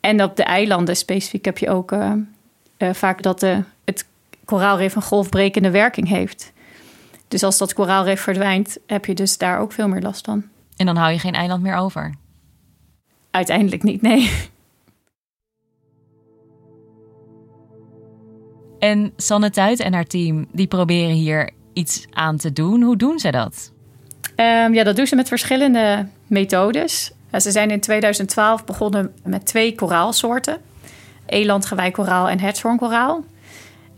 En 0.00 0.22
op 0.22 0.36
de 0.36 0.44
eilanden 0.44 0.96
specifiek 0.96 1.44
heb 1.44 1.58
je 1.58 1.70
ook 1.70 1.94
vaak 2.78 3.22
dat 3.22 3.40
de, 3.40 3.62
het 3.84 4.06
koraalrif 4.44 4.94
een 4.94 5.02
golfbrekende 5.02 5.70
werking 5.70 6.08
heeft. 6.08 6.52
Dus 7.28 7.42
als 7.42 7.58
dat 7.58 7.72
koraalrif 7.72 8.20
verdwijnt, 8.20 8.78
heb 8.86 9.04
je 9.04 9.14
dus 9.14 9.38
daar 9.38 9.58
ook 9.58 9.72
veel 9.72 9.88
meer 9.88 10.02
last 10.02 10.24
van. 10.24 10.44
En 10.76 10.86
dan 10.86 10.96
hou 10.96 11.12
je 11.12 11.18
geen 11.18 11.34
eiland 11.34 11.62
meer 11.62 11.76
over? 11.76 12.14
Uiteindelijk 13.30 13.82
niet, 13.82 14.02
nee. 14.02 14.30
En 18.78 19.12
Sanne 19.16 19.50
Tuit 19.50 19.80
en 19.80 19.92
haar 19.92 20.04
team, 20.04 20.46
die 20.52 20.66
proberen 20.66 21.14
hier 21.14 21.50
iets 21.72 22.06
aan 22.10 22.36
te 22.36 22.52
doen. 22.52 22.82
Hoe 22.82 22.96
doen 22.96 23.18
ze 23.18 23.30
dat? 23.30 23.72
Um, 24.36 24.74
ja, 24.74 24.84
dat 24.84 24.96
doen 24.96 25.06
ze 25.06 25.16
met 25.16 25.28
verschillende 25.28 26.06
methodes. 26.26 27.12
Ze 27.32 27.50
zijn 27.50 27.70
in 27.70 27.80
2012 27.80 28.64
begonnen 28.64 29.12
met 29.22 29.46
twee 29.46 29.74
koraalsoorten: 29.74 30.58
elandgewijkoraal 31.26 32.28
en 32.28 32.40
hertshoornkoraal. 32.40 33.24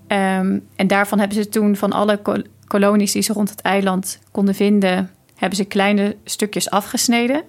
Um, 0.09 0.66
en 0.76 0.87
daarvan 0.87 1.18
hebben 1.18 1.37
ze 1.37 1.49
toen 1.49 1.76
van 1.76 1.92
alle 1.92 2.21
kolonies 2.66 3.12
die 3.12 3.23
ze 3.23 3.32
rond 3.32 3.50
het 3.50 3.61
eiland 3.61 4.18
konden 4.30 4.54
vinden, 4.54 5.11
hebben 5.35 5.56
ze 5.56 5.64
kleine 5.64 6.16
stukjes 6.25 6.70
afgesneden. 6.70 7.42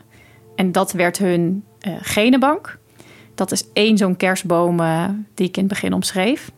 En 0.55 0.71
dat 0.71 0.91
werd 0.91 1.17
hun 1.17 1.63
uh, 1.87 1.93
genenbank. 2.01 2.77
Dat 3.35 3.51
is 3.51 3.63
één 3.73 3.97
zo'n 3.97 4.15
kerstboom 4.15 4.79
uh, 4.79 5.09
die 5.33 5.47
ik 5.47 5.57
in 5.57 5.63
het 5.63 5.71
begin 5.71 5.93
omschreef. 5.93 6.51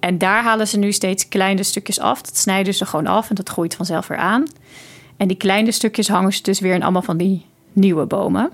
En 0.00 0.18
daar 0.18 0.42
halen 0.42 0.68
ze 0.68 0.78
nu 0.78 0.92
steeds 0.92 1.28
kleine 1.28 1.62
stukjes 1.62 2.00
af. 2.00 2.22
Dat 2.22 2.36
snijden 2.36 2.74
ze 2.74 2.86
gewoon 2.86 3.06
af 3.06 3.28
en 3.28 3.34
dat 3.34 3.48
groeit 3.48 3.74
vanzelf 3.74 4.06
weer 4.06 4.18
aan. 4.18 4.44
En 5.16 5.28
die 5.28 5.36
kleine 5.36 5.72
stukjes 5.72 6.08
hangen 6.08 6.32
ze 6.32 6.42
dus 6.42 6.60
weer 6.60 6.74
in 6.74 6.82
allemaal 6.82 7.02
van 7.02 7.16
die 7.16 7.46
nieuwe 7.72 8.06
bomen. 8.06 8.50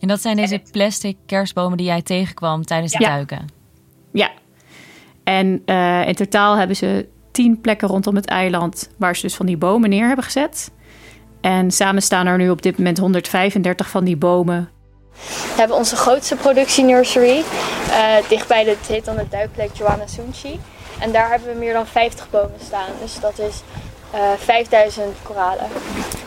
En 0.00 0.08
dat 0.08 0.20
zijn 0.20 0.36
deze 0.36 0.62
plastic 0.70 1.16
kerstbomen 1.26 1.76
die 1.76 1.86
jij 1.86 2.02
tegenkwam 2.02 2.64
tijdens 2.64 2.92
het 2.92 3.02
ja. 3.02 3.08
duiken? 3.08 3.46
Ja. 4.10 4.30
En 5.24 5.62
uh, 5.66 6.08
in 6.08 6.14
totaal 6.14 6.56
hebben 6.56 6.76
ze 6.76 7.06
tien 7.36 7.60
plekken 7.60 7.88
rondom 7.88 8.14
het 8.14 8.26
eiland 8.26 8.90
waar 8.98 9.16
ze 9.16 9.22
dus 9.22 9.34
van 9.34 9.46
die 9.46 9.56
bomen 9.56 9.90
neer 9.90 10.06
hebben 10.06 10.24
gezet. 10.24 10.70
En 11.40 11.70
samen 11.70 12.02
staan 12.02 12.26
er 12.26 12.36
nu 12.36 12.50
op 12.50 12.62
dit 12.62 12.78
moment 12.78 12.98
135 12.98 13.88
van 13.88 14.04
die 14.04 14.16
bomen. 14.16 14.68
We 15.52 15.54
hebben 15.56 15.76
onze 15.76 15.96
grootste 15.96 16.36
productienursery. 16.36 17.38
Uh, 17.88 18.28
dichtbij 18.28 18.64
de, 18.64 18.70
het 18.70 18.86
heet 18.86 19.04
dan 19.04 19.16
de 19.16 19.26
duikplek 19.30 19.70
Joanna 19.72 20.06
Sunchi. 20.06 20.60
En 21.00 21.12
daar 21.12 21.30
hebben 21.30 21.48
we 21.48 21.58
meer 21.58 21.72
dan 21.72 21.86
50 21.86 22.30
bomen 22.30 22.60
staan. 22.64 22.88
Dus 23.00 23.20
dat 23.20 23.38
is 23.38 23.62
uh, 24.14 24.20
5000 24.38 25.16
koralen. 25.22 25.66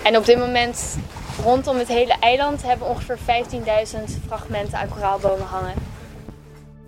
En 0.04 0.18
op 0.18 0.26
dit 0.26 0.38
moment 0.38 0.98
rondom 1.44 1.78
het 1.78 1.88
hele 1.88 2.16
eiland 2.20 2.64
hebben 2.64 2.88
we 2.88 2.94
ongeveer 2.94 3.18
15.000 3.18 4.26
fragmenten 4.28 4.78
aan 4.78 4.90
koraalbomen 4.90 5.48
hangen. 5.48 5.74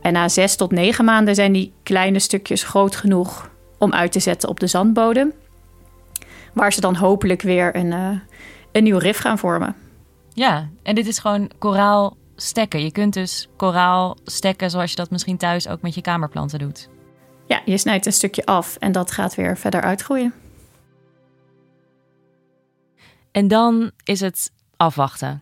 En 0.02 0.14
na 0.14 0.30
zes 0.30 0.56
tot 0.56 0.72
negen 0.72 1.06
maanden 1.06 1.36
zijn 1.36 1.52
die 1.52 1.74
kleine 1.84 2.20
stukjes 2.20 2.64
groot 2.64 2.96
genoeg 2.96 3.50
om 3.82 3.94
uit 3.94 4.12
te 4.12 4.20
zetten 4.20 4.50
op 4.50 4.60
de 4.60 4.68
zandbodem. 4.68 5.34
Waar 6.54 6.74
ze 6.74 6.82
dan 6.82 6.96
hopelijk 6.96 7.42
weer 7.42 7.76
een, 7.76 7.92
uh, 7.92 8.20
een 8.72 8.84
nieuw 8.84 8.98
rif 8.98 9.18
gaan 9.18 9.38
vormen. 9.38 9.76
Ja, 10.34 10.70
en 10.84 10.96
dit 10.96 11.08
is 11.08 11.20
gewoon 11.20 11.52
koraal 11.58 12.18
stekken. 12.36 12.84
Je 12.84 12.92
kunt 12.92 13.14
dus 13.14 13.50
koraal 13.56 14.18
stekken 14.24 14.70
zoals 14.70 14.90
je 14.90 14.96
dat 14.96 15.10
misschien 15.10 15.38
thuis 15.38 15.68
ook 15.68 15.82
met 15.82 15.96
je 15.96 16.02
kamerplanten 16.02 16.60
doet. 16.60 16.90
Ja, 17.48 17.62
je 17.66 17.78
snijdt 17.78 18.06
een 18.06 18.14
stukje 18.14 18.46
af 18.46 18.76
en 18.76 18.92
dat 18.92 19.12
gaat 19.12 19.36
weer 19.36 19.58
verder 19.58 19.82
uitgroeien. 19.82 20.34
En 23.32 23.48
dan 23.48 23.92
is 24.04 24.20
het 24.20 24.52
afwachten. 24.78 25.42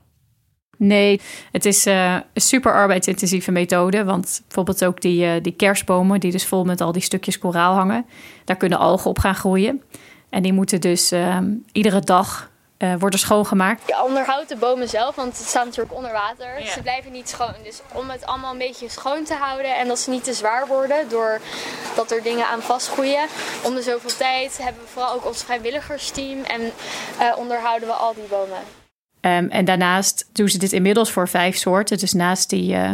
Nee, 0.79 1.21
het 1.51 1.65
is 1.65 1.87
uh, 1.87 2.13
een 2.13 2.41
super 2.41 2.73
arbeidsintensieve 2.73 3.51
methode. 3.51 4.03
Want 4.03 4.41
bijvoorbeeld 4.45 4.85
ook 4.85 5.01
die, 5.01 5.25
uh, 5.25 5.31
die 5.41 5.51
kerstbomen, 5.51 6.19
die 6.19 6.31
dus 6.31 6.45
vol 6.45 6.63
met 6.63 6.81
al 6.81 6.91
die 6.91 7.01
stukjes 7.01 7.39
koraal 7.39 7.73
hangen, 7.73 8.05
daar 8.45 8.55
kunnen 8.55 8.77
algen 8.77 9.09
op 9.09 9.19
gaan 9.19 9.35
groeien. 9.35 9.83
En 10.29 10.41
die 10.41 10.53
moeten 10.53 10.81
dus 10.81 11.11
uh, 11.11 11.37
iedere 11.71 11.99
dag 11.99 12.49
uh, 12.77 12.93
worden 12.99 13.19
schoongemaakt. 13.19 13.81
Je 13.87 14.03
onderhoudt 14.03 14.49
de 14.49 14.55
bomen 14.55 14.89
zelf, 14.89 15.15
want 15.15 15.37
het 15.37 15.47
staat 15.47 15.65
natuurlijk 15.65 15.95
onder 15.95 16.11
water. 16.11 16.59
Ja. 16.59 16.71
Ze 16.71 16.81
blijven 16.81 17.11
niet 17.11 17.29
schoon. 17.29 17.53
Dus 17.63 17.81
om 17.93 18.09
het 18.09 18.25
allemaal 18.25 18.51
een 18.51 18.57
beetje 18.57 18.89
schoon 18.89 19.23
te 19.23 19.33
houden 19.33 19.77
en 19.77 19.87
dat 19.87 19.99
ze 19.99 20.09
niet 20.09 20.23
te 20.23 20.33
zwaar 20.33 20.67
worden 20.67 21.09
doordat 21.09 22.11
er 22.11 22.23
dingen 22.23 22.47
aan 22.47 22.61
vastgroeien. 22.61 23.27
Om 23.63 23.75
de 23.75 23.81
zoveel 23.81 24.17
tijd 24.17 24.57
hebben 24.57 24.81
we 24.83 24.89
vooral 24.89 25.13
ook 25.13 25.25
ons 25.25 25.43
vrijwilligersteam 25.43 26.43
en 26.43 26.61
uh, 26.61 27.37
onderhouden 27.37 27.87
we 27.87 27.93
al 27.93 28.13
die 28.13 28.27
bomen. 28.29 28.79
Um, 29.21 29.49
en 29.49 29.65
daarnaast 29.65 30.29
doen 30.33 30.49
ze 30.49 30.57
dit 30.57 30.73
inmiddels 30.73 31.11
voor 31.11 31.27
vijf 31.27 31.57
soorten. 31.57 31.97
Dus 31.97 32.13
naast 32.13 32.49
die, 32.49 32.73
uh, 32.73 32.91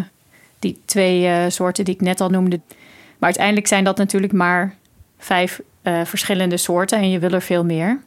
die 0.60 0.82
twee 0.86 1.50
soorten 1.50 1.86
die 1.86 1.94
ik 1.94 2.01
net 2.01 2.22
al 2.22 2.29
noemde. 2.29 2.60
Maar 3.17 3.29
uiteindelijk 3.29 3.67
zijn 3.67 3.84
dat 3.84 3.98
natuurlijk 3.98 4.34
maar 4.34 4.75
vijf 5.17 5.62
verschillende 6.03 6.58
soorten 6.58 6.98
en 6.98 7.10
je 7.10 7.20
wil 7.20 7.32
er 7.32 7.41
veel 7.41 7.65
meer. 7.65 8.00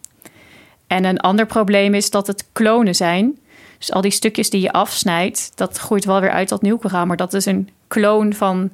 En 0.87 1.05
een 1.05 1.21
ander 1.21 1.47
probleem 1.47 1.95
is 1.95 2.11
dat 2.11 2.27
het 2.27 2.45
klonen 2.53 2.95
zijn. 2.95 3.39
Dus 3.79 3.93
al 3.93 4.01
die 4.01 4.11
stukjes 4.11 4.51
die 4.51 4.61
je 4.61 4.73
afsnijdt, 4.73 5.53
dat 5.55 5.79
groeit 5.79 6.05
wel 6.05 6.21
weer 6.21 6.31
uit 6.31 6.49
tot 6.49 6.63
nieuw 6.63 6.79
koraal. 6.79 7.07
Maar 7.07 7.17
dat 7.17 7.35
is 7.35 7.47
een 7.47 7.69
kloon 7.89 8.35
van 8.35 8.71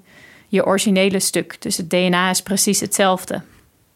je 0.49 0.67
originele 0.67 1.21
stuk. 1.21 1.63
Dus 1.63 1.77
het 1.77 1.91
DNA 1.91 2.31
is 2.31 2.43
precies 2.43 2.81
hetzelfde. 2.81 3.43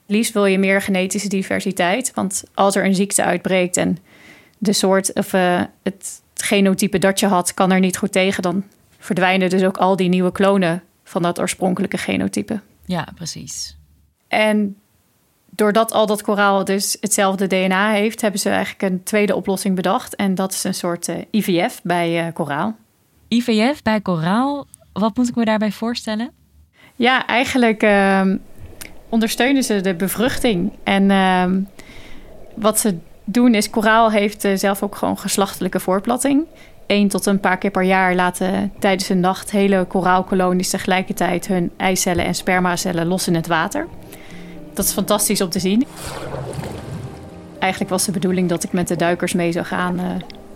Liefst 0.06 0.32
wil 0.32 0.46
je 0.46 0.58
meer 0.58 0.82
genetische 0.82 1.28
diversiteit. 1.28 2.12
Want 2.14 2.44
als 2.54 2.76
er 2.76 2.84
een 2.84 2.94
ziekte 2.94 3.24
uitbreekt 3.24 3.76
en 3.76 3.98
de 4.58 4.72
soort 4.72 5.12
of 5.14 5.32
uh, 5.32 5.62
het 5.82 6.22
genotype 6.34 6.98
dat 6.98 7.20
je 7.20 7.26
had 7.26 7.54
kan 7.54 7.72
er 7.72 7.80
niet 7.80 7.96
goed 7.96 8.12
tegen, 8.12 8.42
dan 8.42 8.64
verdwijnen 8.98 9.50
dus 9.50 9.62
ook 9.62 9.76
al 9.76 9.96
die 9.96 10.08
nieuwe 10.08 10.32
klonen 10.32 10.82
van 11.04 11.22
dat 11.22 11.40
oorspronkelijke 11.40 11.98
genotype. 11.98 12.60
Ja, 12.84 13.08
precies. 13.14 13.76
En 14.28 14.76
doordat 15.50 15.92
al 15.92 16.06
dat 16.06 16.22
koraal 16.22 16.64
dus 16.64 16.96
hetzelfde 17.00 17.46
DNA 17.46 17.90
heeft, 17.90 18.20
hebben 18.20 18.40
ze 18.40 18.48
eigenlijk 18.48 18.92
een 18.92 19.02
tweede 19.02 19.34
oplossing 19.34 19.74
bedacht. 19.74 20.16
En 20.16 20.34
dat 20.34 20.52
is 20.52 20.64
een 20.64 20.74
soort 20.74 21.08
uh, 21.08 21.16
IVF 21.30 21.80
bij 21.82 22.26
uh, 22.26 22.32
koraal. 22.32 22.76
IVF 23.28 23.82
bij 23.82 24.00
koraal, 24.00 24.66
wat 24.92 25.16
moet 25.16 25.28
ik 25.28 25.34
me 25.34 25.44
daarbij 25.44 25.72
voorstellen? 25.72 26.30
Ja, 26.94 27.26
eigenlijk 27.26 27.82
uh, 27.82 28.22
ondersteunen 29.08 29.62
ze 29.62 29.80
de 29.80 29.94
bevruchting. 29.94 30.72
En 30.84 31.10
ehm, 31.10 31.60
wat 32.54 32.78
ze 32.78 32.98
doen 33.32 33.54
is, 33.54 33.70
koraal 33.70 34.10
heeft 34.10 34.44
uh, 34.44 34.56
zelf 34.56 34.82
ook 34.82 34.96
gewoon 34.96 35.18
geslachtelijke 35.18 35.80
voortplatting. 35.80 36.44
Eén 36.86 37.08
tot 37.08 37.26
een 37.26 37.40
paar 37.40 37.58
keer 37.58 37.70
per 37.70 37.82
jaar 37.82 38.14
laten 38.14 38.72
tijdens 38.78 39.08
een 39.08 39.20
nacht 39.20 39.50
hele 39.50 39.84
koraalkolonies 39.88 40.70
tegelijkertijd 40.70 41.46
hun 41.46 41.70
eicellen 41.76 42.24
en 42.24 42.34
spermacellen 42.34 43.06
los 43.06 43.26
in 43.26 43.34
het 43.34 43.46
water. 43.46 43.86
Dat 44.74 44.84
is 44.84 44.92
fantastisch 44.92 45.40
om 45.40 45.48
te 45.48 45.58
zien. 45.58 45.86
Eigenlijk 47.58 47.90
was 47.90 48.04
de 48.04 48.12
bedoeling 48.12 48.48
dat 48.48 48.64
ik 48.64 48.72
met 48.72 48.88
de 48.88 48.96
duikers 48.96 49.32
mee 49.32 49.52
zou 49.52 49.64
gaan... 49.64 50.00
Uh, 50.00 50.06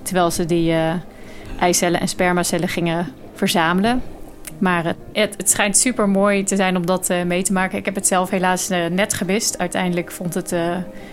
terwijl 0.02 0.30
ze 0.30 0.46
die 0.46 0.70
uh, 0.70 0.92
eicellen 1.58 2.00
en 2.00 2.08
spermacellen 2.08 2.68
gingen 2.68 3.12
verzamelen. 3.34 4.02
Maar 4.62 4.84
het, 4.84 5.36
het, 5.36 5.50
schijnt 5.50 5.76
super 5.76 6.08
mooi 6.08 6.44
te 6.44 6.56
zijn 6.56 6.76
om 6.76 6.86
dat 6.86 7.10
uh, 7.10 7.22
mee 7.22 7.42
te 7.42 7.52
maken. 7.52 7.78
Ik 7.78 7.84
heb 7.84 7.94
het 7.94 8.06
zelf 8.06 8.30
helaas 8.30 8.68
net 8.68 9.14
gemist. 9.14 9.58
Uiteindelijk 9.58 10.12
vond 10.12 10.34
het 10.34 10.52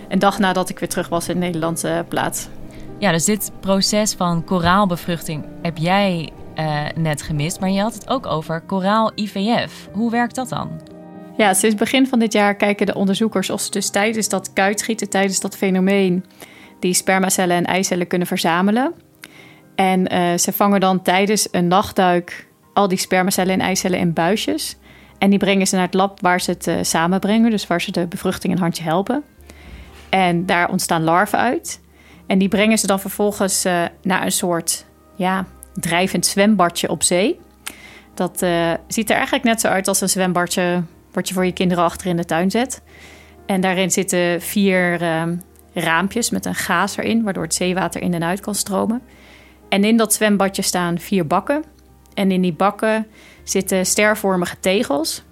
een 0.08 0.18
dag 0.18 0.38
nadat 0.38 0.68
ik 0.68 0.78
weer 0.78 0.88
terug 0.88 1.08
was 1.08 1.28
in 1.28 1.38
Nederland 1.38 1.84
plaats. 2.08 2.48
Ja, 2.98 3.12
dus 3.12 3.24
dit 3.24 3.52
proces 3.60 4.14
van 4.14 4.44
koraalbevruchting 4.44 5.44
heb 5.62 5.76
jij 5.76 6.30
net 6.94 7.22
gemist. 7.22 7.60
Maar 7.60 7.70
je 7.70 7.80
had 7.80 7.94
het 7.94 8.08
ook 8.08 8.26
over 8.26 8.60
koraal 8.60 9.12
IVF. 9.14 9.88
Hoe 9.92 10.10
werkt 10.10 10.34
dat 10.34 10.48
dan? 10.48 10.80
Ja, 11.40 11.54
sinds 11.54 11.76
begin 11.76 12.06
van 12.06 12.18
dit 12.18 12.32
jaar 12.32 12.54
kijken 12.54 12.86
de 12.86 12.94
onderzoekers 12.94 13.50
of 13.50 13.60
ze 13.60 13.70
dus 13.70 13.90
tijdens 13.90 14.28
dat 14.28 14.52
kuitschieten, 14.52 15.08
tijdens 15.08 15.40
dat 15.40 15.56
fenomeen, 15.56 16.24
die 16.80 16.94
spermacellen 16.94 17.56
en 17.56 17.64
eicellen 17.64 18.06
kunnen 18.06 18.26
verzamelen. 18.26 18.94
En 19.74 20.14
uh, 20.14 20.36
ze 20.36 20.52
vangen 20.52 20.80
dan 20.80 21.02
tijdens 21.02 21.48
een 21.50 21.68
nachtduik 21.68 22.48
al 22.72 22.88
die 22.88 22.98
spermacellen 22.98 23.54
en 23.54 23.60
eicellen 23.60 23.98
in 23.98 24.12
buisjes. 24.12 24.76
En 25.18 25.30
die 25.30 25.38
brengen 25.38 25.66
ze 25.66 25.74
naar 25.74 25.84
het 25.84 25.94
lab 25.94 26.20
waar 26.20 26.40
ze 26.40 26.50
het 26.50 26.66
uh, 26.66 26.76
samenbrengen, 26.82 27.50
dus 27.50 27.66
waar 27.66 27.80
ze 27.80 27.92
de 27.92 28.06
bevruchting 28.06 28.52
een 28.52 28.58
handje 28.58 28.82
helpen. 28.82 29.22
En 30.08 30.46
daar 30.46 30.70
ontstaan 30.70 31.02
larven 31.02 31.38
uit. 31.38 31.80
En 32.26 32.38
die 32.38 32.48
brengen 32.48 32.78
ze 32.78 32.86
dan 32.86 33.00
vervolgens 33.00 33.66
uh, 33.66 33.84
naar 34.02 34.24
een 34.24 34.32
soort 34.32 34.86
ja, 35.16 35.46
drijvend 35.74 36.26
zwembadje 36.26 36.90
op 36.90 37.02
zee. 37.02 37.40
Dat 38.14 38.46
ziet 38.88 39.10
er 39.10 39.16
eigenlijk 39.16 39.44
net 39.44 39.60
zo 39.60 39.68
uit 39.68 39.88
als 39.88 40.00
een 40.00 40.08
zwembadje 40.08 40.82
wat 41.12 41.28
je 41.28 41.34
voor 41.34 41.44
je 41.44 41.52
kinderen 41.52 41.84
achter 41.84 42.06
in 42.06 42.16
de 42.16 42.24
tuin 42.24 42.50
zet. 42.50 42.82
En 43.46 43.60
daarin 43.60 43.90
zitten 43.90 44.40
vier 44.40 45.00
raampjes 45.74 46.30
met 46.30 46.46
een 46.46 46.54
gaas 46.54 46.96
erin, 46.96 47.22
waardoor 47.22 47.42
het 47.42 47.54
zeewater 47.54 48.02
in 48.02 48.14
en 48.14 48.24
uit 48.24 48.40
kan 48.40 48.54
stromen. 48.54 49.02
En 49.68 49.84
in 49.84 49.96
dat 49.96 50.12
zwembadje 50.12 50.62
staan 50.62 50.98
vier 50.98 51.26
bakken. 51.26 51.64
En 52.14 52.30
in 52.30 52.40
die 52.40 52.52
bakken 52.52 53.06
zitten 53.42 53.86
stervormige 53.86 54.60
tegels. 54.60 55.22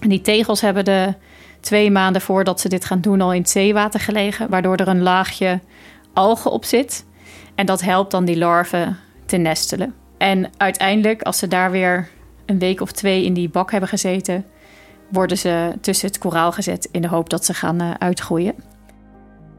En 0.00 0.08
die 0.08 0.20
tegels 0.20 0.60
hebben 0.60 0.84
de 0.84 1.14
twee 1.60 1.90
maanden 1.90 2.22
voordat 2.22 2.60
ze 2.60 2.68
dit 2.68 2.84
gaan 2.84 3.00
doen 3.00 3.20
al 3.20 3.32
in 3.32 3.40
het 3.40 3.50
zeewater 3.50 4.00
gelegen, 4.00 4.50
waardoor 4.50 4.76
er 4.76 4.88
een 4.88 5.02
laagje 5.02 5.60
algen 6.12 6.50
op 6.50 6.64
zit. 6.64 7.04
En 7.54 7.66
dat 7.66 7.80
helpt 7.80 8.10
dan 8.10 8.24
die 8.24 8.38
larven 8.38 8.98
te 9.26 9.36
nestelen. 9.36 9.94
En 10.18 10.50
uiteindelijk, 10.56 11.22
als 11.22 11.38
ze 11.38 11.48
daar 11.48 11.70
weer 11.70 12.08
een 12.46 12.58
week 12.58 12.80
of 12.80 12.92
twee 12.92 13.24
in 13.24 13.34
die 13.34 13.48
bak 13.48 13.70
hebben 13.70 13.88
gezeten, 13.88 14.44
worden 15.08 15.38
ze 15.38 15.72
tussen 15.80 16.06
het 16.06 16.18
koraal 16.18 16.52
gezet 16.52 16.88
in 16.90 17.02
de 17.02 17.08
hoop 17.08 17.30
dat 17.30 17.44
ze 17.44 17.54
gaan 17.54 17.82
uh, 17.82 17.90
uitgroeien. 17.98 18.54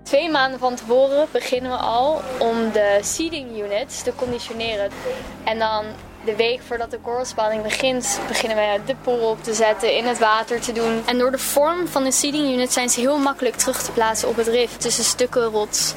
Twee 0.04 0.32
maanden 0.32 0.60
van 0.60 0.76
tevoren 0.76 1.28
beginnen 1.32 1.72
we 1.72 1.78
al 1.78 2.22
om 2.40 2.72
de 2.74 3.00
seeding 3.02 3.64
units 3.64 4.04
te 4.04 4.14
conditioneren. 4.16 4.90
En 5.44 5.60
dan 5.60 5.86
de 6.28 6.36
week 6.36 6.62
voordat 6.62 6.92
de 6.92 7.00
korrelspanning 7.00 7.64
begint, 7.64 8.20
beginnen 8.28 8.58
we 8.58 8.80
de 8.86 8.96
pool 9.02 9.30
op 9.30 9.44
te 9.44 9.54
zetten, 9.54 9.98
in 9.98 10.06
het 10.06 10.20
water 10.20 10.62
te 10.62 10.72
doen. 10.72 11.06
En 11.06 11.18
door 11.18 11.32
de 11.32 11.38
vorm 11.38 11.88
van 11.88 12.04
de 12.04 12.12
seeding 12.12 12.54
unit 12.54 12.74
zijn 12.74 12.90
ze 12.90 13.00
heel 13.00 13.18
makkelijk 13.18 13.56
terug 13.56 13.82
te 13.84 13.92
plaatsen 13.92 14.30
op 14.30 14.36
het 14.36 14.48
rif 14.48 14.78
tussen 14.78 15.04
stukken 15.04 15.44
rots. 15.44 15.94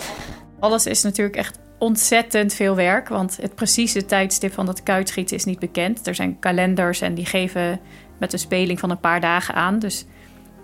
Alles 0.61 0.87
is 0.87 1.03
natuurlijk 1.03 1.37
echt 1.37 1.59
ontzettend 1.79 2.55
veel 2.55 2.75
werk, 2.75 3.09
want 3.09 3.39
het 3.41 3.55
precieze 3.55 4.05
tijdstip 4.05 4.53
van 4.53 4.67
dat 4.67 4.83
kuitschieten 4.83 5.37
is 5.37 5.45
niet 5.45 5.59
bekend. 5.59 6.07
Er 6.07 6.15
zijn 6.15 6.39
kalenders 6.39 7.01
en 7.01 7.15
die 7.15 7.27
geven 7.27 7.81
met 8.19 8.33
een 8.33 8.39
speling 8.39 8.79
van 8.79 8.91
een 8.91 9.01
paar 9.01 9.21
dagen 9.21 9.55
aan. 9.55 9.79
Dus 9.79 10.05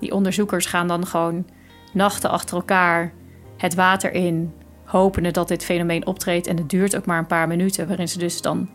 die 0.01 0.13
onderzoekers 0.13 0.67
gaan 0.67 0.89
dan 0.89 1.07
gewoon 1.07 1.47
nachten 1.93 2.31
achter 2.31 2.57
elkaar 2.57 3.13
het 3.57 3.75
water 3.75 4.13
in, 4.13 4.53
hopende 4.85 5.31
dat 5.31 5.49
dit 5.49 5.65
fenomeen 5.65 6.07
optreedt. 6.07 6.47
En 6.47 6.57
het 6.57 6.71
duurt 6.71 6.97
ook 6.97 7.07
maar 7.07 7.19
een 7.19 7.27
paar 7.27 7.49
minuten, 7.49 7.89
waarin 7.89 8.09
ze 8.09 8.19
dus 8.19 8.43
dan 8.43 8.69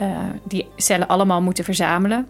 uh, 0.00 0.18
die 0.44 0.68
cellen 0.76 1.08
allemaal 1.08 1.42
moeten 1.42 1.64
verzamelen. 1.64 2.28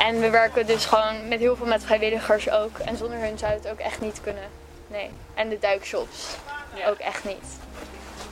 En 0.00 0.20
we 0.20 0.30
werken 0.30 0.66
dus 0.66 0.84
gewoon 0.84 1.28
met 1.28 1.38
heel 1.38 1.56
veel 1.56 1.66
met 1.66 1.84
vrijwilligers 1.84 2.50
ook. 2.50 2.78
En 2.78 2.96
zonder 2.96 3.18
hun 3.18 3.38
zou 3.38 3.52
het 3.52 3.68
ook 3.68 3.78
echt 3.78 4.00
niet 4.00 4.20
kunnen. 4.20 4.48
Nee. 4.86 5.10
En 5.34 5.48
de 5.48 5.58
duikshops 5.60 6.36
ja. 6.74 6.88
ook 6.88 6.98
echt 6.98 7.24
niet. 7.24 7.58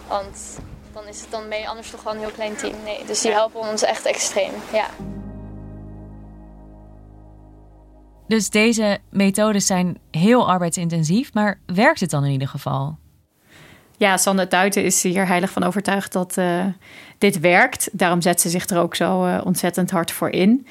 Want 0.09 0.59
dan 0.93 1.07
is 1.07 1.21
het 1.21 1.31
dan 1.31 1.49
mee 1.49 1.69
anders 1.69 1.91
toch 1.91 2.03
wel 2.03 2.13
een 2.13 2.19
heel 2.19 2.31
klein 2.31 2.57
team. 2.57 2.75
Nee, 2.85 3.05
dus 3.07 3.21
die 3.21 3.33
helpen 3.33 3.61
ons 3.61 3.83
echt 3.83 4.07
extreem. 4.07 4.53
Ja. 4.73 4.87
Dus 8.27 8.51
deze 8.51 8.99
methodes 9.11 9.67
zijn 9.67 9.99
heel 10.11 10.49
arbeidsintensief, 10.49 11.35
maar 11.35 11.61
werkt 11.67 12.01
het 12.01 12.11
dan 12.11 12.25
in 12.25 12.31
ieder 12.31 12.49
geval? 12.49 12.99
Ja, 14.03 14.17
Sander 14.17 14.49
Duiten 14.49 14.85
is 14.85 15.03
hier 15.03 15.27
heilig 15.27 15.51
van 15.51 15.63
overtuigd 15.63 16.13
dat 16.13 16.37
uh, 16.39 16.65
dit 17.19 17.41
werkt. 17.41 17.89
Daarom 17.93 18.21
zet 18.21 18.41
ze 18.41 18.49
zich 18.49 18.67
er 18.67 18.79
ook 18.79 18.95
zo 18.95 19.27
uh, 19.27 19.41
ontzettend 19.45 19.91
hard 19.91 20.11
voor 20.11 20.31
in. 20.31 20.67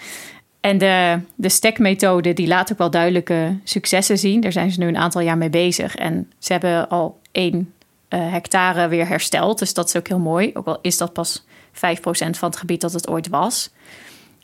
En 0.59 0.77
de, 0.77 1.19
de 1.35 1.49
stekmethode 1.49 2.33
die 2.33 2.47
laat 2.47 2.71
ook 2.71 2.77
wel 2.77 2.89
duidelijke 2.89 3.57
successen 3.63 4.17
zien. 4.17 4.41
Daar 4.41 4.51
zijn 4.51 4.71
ze 4.71 4.79
nu 4.79 4.87
een 4.87 4.97
aantal 4.97 5.21
jaar 5.21 5.37
mee 5.37 5.49
bezig. 5.49 5.95
En 5.95 6.31
ze 6.39 6.51
hebben 6.51 6.89
al 6.89 7.19
één 7.31 7.73
uh, 8.09 8.31
hectare 8.31 8.87
weer 8.87 9.07
hersteld. 9.07 9.59
Dus 9.59 9.73
dat 9.73 9.87
is 9.87 9.95
ook 9.95 10.07
heel 10.07 10.19
mooi. 10.19 10.51
Ook 10.53 10.65
al 10.65 10.79
is 10.81 10.97
dat 10.97 11.13
pas 11.13 11.43
5% 11.43 11.79
van 12.11 12.49
het 12.49 12.57
gebied 12.57 12.81
dat 12.81 12.93
het 12.93 13.09
ooit 13.09 13.29
was. 13.29 13.69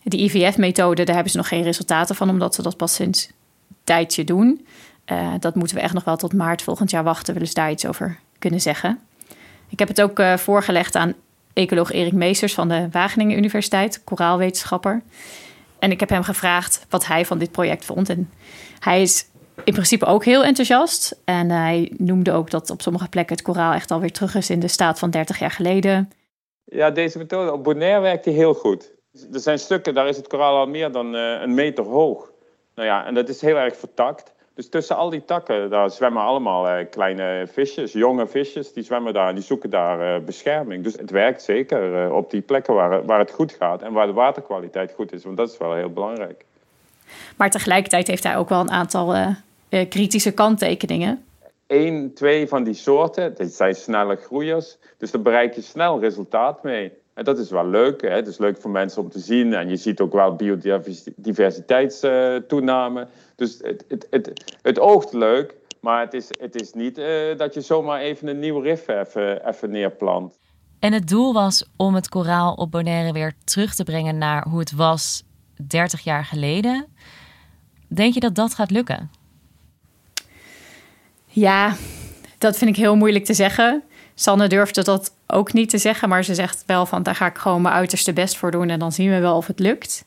De 0.03 0.17
IVF-methode, 0.17 1.03
daar 1.03 1.15
hebben 1.15 1.32
ze 1.32 1.38
nog 1.38 1.48
geen 1.48 1.63
resultaten 1.63 2.15
van, 2.15 2.29
omdat 2.29 2.56
ze 2.56 2.62
dat 2.62 2.77
pas 2.77 2.94
sinds 2.94 3.27
een 3.27 3.75
tijdje 3.84 4.24
doen. 4.24 4.65
Dat 5.39 5.56
moeten 5.56 5.75
we 5.75 5.82
echt 5.82 5.94
nog 5.94 6.03
wel 6.03 6.17
tot 6.17 6.34
maart 6.34 6.62
volgend 6.62 6.91
jaar 6.91 7.03
wachten, 7.03 7.34
willen 7.34 7.48
ze 7.48 7.53
daar 7.53 7.72
iets 7.72 7.86
over 7.86 8.20
kunnen 8.39 8.62
zeggen. 8.62 9.00
Ik 9.70 9.79
heb 9.79 9.88
het 9.88 10.01
ook 10.01 10.20
uh, 10.20 10.38
voorgelegd 10.38 10.96
aan 10.96 11.13
ecoloog 11.53 11.91
Erik 11.91 12.13
Meesters 12.13 12.53
van 12.53 12.67
de 12.70 12.88
Wageningen 12.91 13.38
Universiteit, 13.38 14.03
koraalwetenschapper. 14.03 15.01
En 15.79 15.91
ik 15.91 16.00
heb 16.00 16.10
hem 16.10 16.24
gevraagd 16.24 16.86
wat 16.89 17.06
hij 17.06 17.25
van 17.25 17.38
dit 17.38 17.51
project 17.51 17.86
vond. 17.86 18.10
En 18.10 18.32
hij 18.79 19.01
is 19.01 19.27
in 19.63 19.74
principe 19.74 20.06
ook 20.06 20.25
heel 20.25 20.44
enthousiast. 20.44 21.22
En 21.25 21.50
hij 21.50 21.91
noemde 21.98 22.32
ook 22.32 22.50
dat 22.50 22.70
op 22.70 22.82
sommige 22.82 23.10
plekken 23.10 23.36
het 23.36 23.46
koraal 23.46 23.74
echt 23.74 23.91
alweer 23.91 24.12
terug 24.12 24.36
is 24.36 24.50
in 24.50 24.60
de 24.60 24.67
staat 24.67 25.00
van 25.00 25.10
30 25.10 25.39
jaar 25.39 25.51
geleden. 25.51 26.12
Ja, 26.63 26.91
deze 26.91 27.17
methode 27.17 27.51
op 27.53 27.63
Bonaire 27.63 28.01
werkt 28.01 28.24
die 28.24 28.34
heel 28.34 28.53
goed. 28.53 28.91
Er 29.34 29.39
zijn 29.39 29.60
stukken, 29.60 29.94
daar 29.94 30.08
is 30.08 30.17
het 30.17 30.27
koraal 30.27 30.58
al 30.58 30.67
meer 30.67 30.91
dan 30.91 31.15
uh, 31.15 31.41
een 31.41 31.53
meter 31.53 31.84
hoog. 31.84 32.32
Nou 32.75 32.88
ja, 32.88 33.06
en 33.06 33.13
dat 33.13 33.29
is 33.29 33.41
heel 33.41 33.56
erg 33.56 33.77
vertakt. 33.77 34.34
Dus 34.58 34.70
tussen 34.70 34.96
al 34.96 35.10
die 35.10 35.26
takken, 35.26 35.70
daar 35.70 35.92
zwemmen 35.92 36.22
allemaal 36.22 36.68
uh, 36.68 36.86
kleine 36.90 37.48
visjes, 37.52 37.92
jonge 37.92 38.28
visjes, 38.28 38.74
die 38.74 38.84
zwemmen 38.84 39.14
daar 39.14 39.28
en 39.28 39.36
die 39.36 39.44
zoeken 39.44 39.70
daar 39.70 40.20
uh, 40.20 40.26
bescherming. 40.26 40.84
Dus 40.84 40.94
het 40.94 41.12
werkt 41.12 41.42
zeker 41.42 42.12
op 42.14 42.32
die 42.32 42.42
plekken 42.42 42.74
waar, 42.74 43.06
waar 43.06 43.20
het 43.20 43.32
goed 43.32 43.52
gaat 43.52 43.82
en 43.82 43.94
waar 43.94 44.08
de 44.08 44.14
waterkwaliteit 44.14 44.94
goed 44.96 45.14
is, 45.14 45.24
want 45.24 45.38
dat 45.38 45.50
is 45.50 45.58
wel 45.58 45.74
heel 45.74 45.90
belangrijk. 45.90 46.46
Maar 47.36 47.50
tegelijkertijd 47.50 48.08
heeft 48.08 48.24
hij 48.24 48.38
ook 48.38 48.50
wel 48.50 48.60
een 48.60 48.72
aantal 48.72 49.16
kritische 49.70 50.32
kanttekeningen. 50.32 51.26
Eén, 51.68 52.12
twee 52.14 52.48
van 52.48 52.64
die 52.64 52.74
soorten, 52.74 53.36
dat 53.36 53.52
zijn 53.52 53.76
snelle 53.76 54.16
groeiers, 54.16 54.78
dus 54.98 55.12
daar 55.12 55.22
bereik 55.22 55.56
je 55.56 55.62
snel 55.62 56.00
resultaat 56.00 56.64
mee. 56.64 56.92
En 57.18 57.24
dat 57.24 57.40
is 57.40 57.50
wel 57.50 57.68
leuk. 57.68 58.02
Hè? 58.02 58.10
Het 58.10 58.28
is 58.28 58.38
leuk 58.38 58.62
voor 58.62 58.72
mensen 58.72 59.02
om 59.02 59.10
te 59.10 59.20
zien. 59.20 59.54
En 59.54 59.70
je 59.70 59.76
ziet 59.76 60.00
ook 60.00 60.14
wel 60.14 60.36
biodiversiteitstoename. 60.36 63.08
dus 63.36 63.60
het, 63.62 63.86
het, 63.88 64.08
het, 64.10 64.56
het 64.62 64.80
oogt 64.80 65.14
leuk. 65.14 65.56
Maar 65.82 66.02
het 66.02 66.14
is, 66.14 66.30
het 66.40 66.62
is 66.62 66.74
niet 66.74 66.98
uh, 66.98 67.06
dat 67.38 67.54
je 67.54 67.62
zomaar 67.62 68.00
even 68.00 68.28
een 68.28 68.40
nieuw 68.40 68.60
rif 68.60 68.88
even, 68.88 69.48
even 69.48 69.70
neerplant. 69.70 70.38
En 70.80 70.94
het 70.94 71.08
doel 71.08 71.34
was 71.34 71.70
om 71.76 71.96
het 71.96 72.10
koraal 72.10 72.54
op 72.54 72.72
Bonaire 72.72 73.14
weer 73.14 73.34
terug 73.44 73.76
te 73.76 73.84
brengen 73.84 74.18
naar 74.18 74.48
hoe 74.48 74.60
het 74.60 74.72
was 74.72 75.24
30 75.68 76.02
jaar 76.02 76.26
geleden. 76.26 76.86
Denk 77.88 78.14
je 78.14 78.20
dat 78.20 78.36
dat 78.36 78.54
gaat 78.54 78.72
lukken? 78.72 79.12
Ja, 81.26 81.76
dat 82.38 82.58
vind 82.58 82.70
ik 82.70 82.76
heel 82.76 82.96
moeilijk 82.96 83.26
te 83.26 83.34
zeggen. 83.34 83.84
Sanne 84.20 84.48
durfde 84.48 84.84
dat 84.84 85.12
ook 85.28 85.54
niet 85.54 85.70
te 85.70 85.78
zeggen, 85.78 86.10
maar 86.10 86.24
ze 86.24 86.36
zegt 86.36 86.64
wel 86.66 86.86
van 86.86 87.04
daar 87.04 87.16
ga 87.16 87.26
ik 87.26 87.38
gewoon 87.38 87.62
mijn 87.62 87.76
uiterste 87.76 88.14
best 88.14 88.38
voor 88.38 88.52
doen 88.52 88.70
en 88.70 88.80
dan 88.80 88.92
zien 88.92 89.10
we 89.10 89.20
wel 89.20 89.36
of 89.38 89.48
het 89.48 89.60
lukt. 89.60 90.06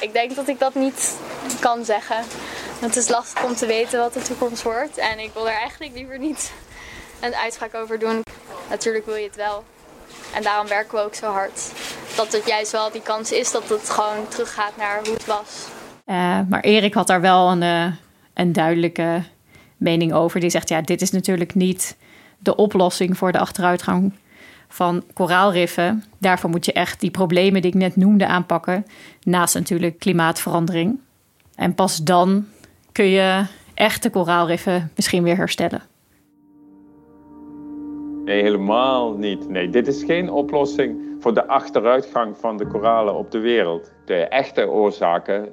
Ik 0.00 0.12
denk 0.12 0.34
dat 0.34 0.48
ik 0.48 0.58
dat 0.58 0.74
niet 0.74 1.18
kan 1.60 1.84
zeggen. 1.84 2.16
Want 2.80 2.94
het 2.94 3.04
is 3.04 3.08
lastig 3.08 3.44
om 3.44 3.54
te 3.54 3.66
weten 3.66 3.98
wat 3.98 4.12
de 4.12 4.22
toekomst 4.22 4.62
wordt. 4.62 4.98
En 4.98 5.18
ik 5.18 5.30
wil 5.32 5.48
er 5.48 5.54
eigenlijk 5.54 5.94
liever 5.94 6.18
niet 6.18 6.52
een 7.20 7.34
uitspraak 7.34 7.74
over 7.74 7.98
doen. 7.98 8.22
Natuurlijk 8.70 9.06
wil 9.06 9.16
je 9.16 9.26
het 9.26 9.36
wel. 9.36 9.64
En 10.34 10.42
daarom 10.42 10.68
werken 10.68 10.98
we 10.98 11.04
ook 11.04 11.14
zo 11.14 11.32
hard. 11.32 11.72
Dat 12.16 12.32
het 12.32 12.46
juist 12.46 12.72
wel 12.72 12.90
die 12.90 13.02
kans 13.02 13.32
is 13.32 13.52
dat 13.52 13.68
het 13.68 13.90
gewoon 13.90 14.28
teruggaat 14.28 14.76
naar 14.76 15.00
hoe 15.04 15.14
het 15.14 15.26
was. 15.26 15.66
Uh, 16.06 16.40
maar 16.48 16.60
Erik 16.60 16.94
had 16.94 17.06
daar 17.06 17.20
wel 17.20 17.50
een, 17.50 17.62
uh, 17.62 17.92
een 18.34 18.52
duidelijke 18.52 19.22
mening 19.76 20.12
over. 20.12 20.40
Die 20.40 20.50
zegt, 20.50 20.68
ja, 20.68 20.80
dit 20.80 21.02
is 21.02 21.10
natuurlijk 21.10 21.54
niet 21.54 21.96
de 22.44 22.56
oplossing 22.56 23.18
voor 23.18 23.32
de 23.32 23.38
achteruitgang 23.38 24.12
van 24.68 25.02
koraalriffen. 25.12 26.04
Daarvoor 26.18 26.50
moet 26.50 26.64
je 26.64 26.72
echt 26.72 27.00
die 27.00 27.10
problemen 27.10 27.62
die 27.62 27.70
ik 27.70 27.76
net 27.78 27.96
noemde 27.96 28.26
aanpakken. 28.26 28.86
Naast 29.22 29.54
natuurlijk 29.54 29.98
klimaatverandering. 29.98 31.00
En 31.54 31.74
pas 31.74 31.96
dan 31.96 32.46
kun 32.92 33.06
je 33.06 33.44
echte 33.74 34.10
koraalriffen 34.10 34.90
misschien 34.96 35.22
weer 35.22 35.36
herstellen. 35.36 35.82
Nee, 38.24 38.42
helemaal 38.42 39.16
niet. 39.16 39.48
Nee, 39.48 39.70
dit 39.70 39.86
is 39.86 40.04
geen 40.04 40.30
oplossing 40.30 41.16
voor 41.20 41.34
de 41.34 41.46
achteruitgang 41.46 42.36
van 42.36 42.56
de 42.56 42.66
koralen 42.66 43.14
op 43.14 43.30
de 43.30 43.38
wereld. 43.38 43.92
De 44.04 44.14
echte 44.14 44.68
oorzaken, 44.68 45.48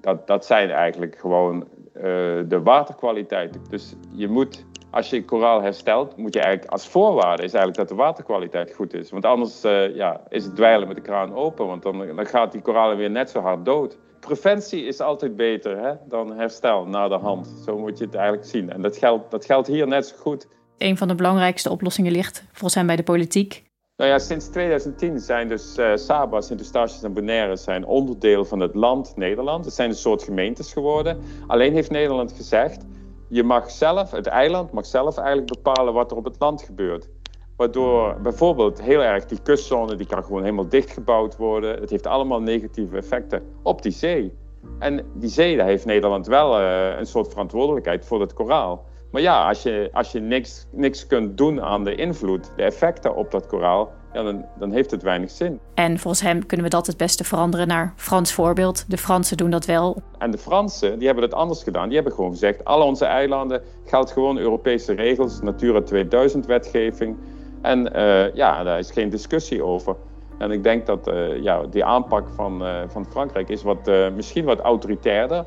dat, 0.00 0.26
dat 0.26 0.46
zijn 0.46 0.70
eigenlijk 0.70 1.16
gewoon 1.18 1.66
uh, 1.96 2.02
de 2.48 2.60
waterkwaliteit. 2.64 3.58
Dus 3.70 3.94
je 4.12 4.28
moet 4.28 4.64
als 4.90 5.10
je 5.10 5.24
koraal 5.24 5.62
herstelt, 5.62 6.16
moet 6.16 6.34
je 6.34 6.40
eigenlijk 6.40 6.72
als 6.72 6.88
voorwaarde 6.88 7.42
is 7.42 7.52
eigenlijk 7.52 7.88
dat 7.88 7.88
de 7.88 8.04
waterkwaliteit 8.04 8.74
goed 8.74 8.94
is. 8.94 9.10
Want 9.10 9.24
anders 9.24 9.64
uh, 9.64 9.94
ja, 9.96 10.20
is 10.28 10.44
het 10.44 10.56
dweilen 10.56 10.88
met 10.88 10.96
de 10.96 11.02
kraan 11.02 11.34
open, 11.34 11.66
want 11.66 11.82
dan, 11.82 12.06
dan 12.16 12.26
gaat 12.26 12.52
die 12.52 12.60
koralen 12.60 12.96
weer 12.96 13.10
net 13.10 13.30
zo 13.30 13.40
hard 13.40 13.64
dood. 13.64 13.98
Preventie 14.20 14.86
is 14.86 15.00
altijd 15.00 15.36
beter 15.36 15.78
hè, 15.78 15.92
dan 16.08 16.32
herstel 16.32 16.86
na 16.86 17.08
de 17.08 17.14
hand. 17.14 17.54
Zo 17.64 17.78
moet 17.78 17.98
je 17.98 18.04
het 18.04 18.14
eigenlijk 18.14 18.46
zien. 18.46 18.70
En 18.70 18.82
dat 18.82 18.96
geldt, 18.96 19.30
dat 19.30 19.44
geldt 19.44 19.66
hier 19.66 19.86
net 19.86 20.06
zo 20.06 20.16
goed. 20.16 20.48
Een 20.78 20.96
van 20.96 21.08
de 21.08 21.14
belangrijkste 21.14 21.70
oplossingen 21.70 22.12
ligt 22.12 22.44
volgens 22.52 22.74
mij 22.74 22.84
bij 22.84 22.96
de 22.96 23.02
politiek. 23.02 23.64
Nou 23.96 24.10
ja, 24.10 24.18
sinds 24.18 24.48
2010 24.48 25.18
zijn 25.18 25.48
dus 25.48 25.78
uh, 25.78 25.96
Saba, 25.96 26.40
Sint-Eustatius 26.40 27.02
en 27.02 27.12
Bonaire 27.12 27.56
zijn 27.56 27.86
onderdeel 27.86 28.44
van 28.44 28.60
het 28.60 28.74
land 28.74 29.16
Nederland. 29.16 29.64
Het 29.64 29.74
zijn 29.74 29.88
een 29.88 29.96
soort 29.96 30.22
gemeentes 30.22 30.72
geworden. 30.72 31.18
Alleen 31.46 31.72
heeft 31.72 31.90
Nederland 31.90 32.32
gezegd, 32.32 32.84
je 33.28 33.42
mag 33.42 33.70
zelf, 33.70 34.10
het 34.10 34.26
eiland 34.26 34.72
mag 34.72 34.86
zelf 34.86 35.18
eigenlijk 35.18 35.52
bepalen 35.52 35.94
wat 35.94 36.10
er 36.10 36.16
op 36.16 36.24
het 36.24 36.36
land 36.38 36.62
gebeurt. 36.62 37.08
Waardoor 37.56 38.20
bijvoorbeeld 38.22 38.82
heel 38.82 39.02
erg 39.02 39.26
die 39.26 39.42
kustzone, 39.42 39.94
die 39.94 40.06
kan 40.06 40.24
gewoon 40.24 40.42
helemaal 40.42 40.68
dichtgebouwd 40.68 41.36
worden. 41.36 41.80
Het 41.80 41.90
heeft 41.90 42.06
allemaal 42.06 42.40
negatieve 42.40 42.96
effecten 42.96 43.42
op 43.62 43.82
die 43.82 43.92
zee. 43.92 44.32
En 44.78 45.06
die 45.14 45.28
zee, 45.28 45.56
daar 45.56 45.66
heeft 45.66 45.84
Nederland 45.84 46.26
wel 46.26 46.60
uh, 46.60 46.98
een 46.98 47.06
soort 47.06 47.28
verantwoordelijkheid 47.28 48.06
voor 48.06 48.20
het 48.20 48.32
koraal. 48.32 48.84
Maar 49.10 49.22
ja, 49.22 49.48
als 49.48 49.62
je, 49.62 49.88
als 49.92 50.12
je 50.12 50.20
niks, 50.20 50.66
niks 50.70 51.06
kunt 51.06 51.36
doen 51.38 51.62
aan 51.62 51.84
de 51.84 51.94
invloed, 51.94 52.52
de 52.56 52.62
effecten 52.62 53.14
op 53.14 53.30
dat 53.30 53.46
koraal, 53.46 53.92
ja, 54.16 54.22
dan, 54.22 54.44
dan 54.58 54.72
heeft 54.72 54.90
het 54.90 55.02
weinig 55.02 55.30
zin. 55.30 55.60
En 55.74 55.98
volgens 55.98 56.22
hem 56.22 56.46
kunnen 56.46 56.66
we 56.66 56.72
dat 56.72 56.86
het 56.86 56.96
beste 56.96 57.24
veranderen 57.24 57.68
naar 57.68 57.92
Frans 57.96 58.32
voorbeeld. 58.32 58.90
De 58.90 58.98
Fransen 58.98 59.36
doen 59.36 59.50
dat 59.50 59.64
wel. 59.64 60.02
En 60.18 60.30
de 60.30 60.38
Fransen, 60.38 60.98
die 60.98 61.06
hebben 61.06 61.24
het 61.24 61.34
anders 61.34 61.62
gedaan. 61.62 61.86
Die 61.86 61.94
hebben 61.94 62.14
gewoon 62.14 62.30
gezegd, 62.30 62.64
alle 62.64 62.84
onze 62.84 63.04
eilanden 63.04 63.62
geldt 63.84 64.10
gewoon 64.12 64.38
Europese 64.38 64.92
regels, 64.92 65.40
Natura 65.40 65.82
2000 65.82 66.46
wetgeving. 66.46 67.16
En 67.62 67.96
uh, 67.96 68.34
ja, 68.34 68.62
daar 68.62 68.78
is 68.78 68.90
geen 68.90 69.10
discussie 69.10 69.64
over. 69.64 69.96
En 70.38 70.50
ik 70.50 70.62
denk 70.62 70.86
dat 70.86 71.08
uh, 71.08 71.42
ja, 71.42 71.62
die 71.70 71.84
aanpak 71.84 72.26
van, 72.34 72.62
uh, 72.62 72.82
van 72.86 73.06
Frankrijk 73.06 73.48
is 73.48 73.62
wat, 73.62 73.90
misschien 74.14 74.44
wat 74.44 74.60
autoritairder. 74.60 75.44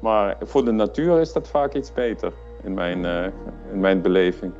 Maar 0.00 0.36
voor 0.42 0.64
de 0.64 0.72
natuur 0.72 1.20
is 1.20 1.32
dat 1.32 1.48
vaak 1.48 1.74
iets 1.74 1.92
beter 1.92 2.32
in 2.62 2.74
mijn, 2.74 3.04
in 3.72 3.80
mijn 3.80 4.02
beleving. 4.02 4.52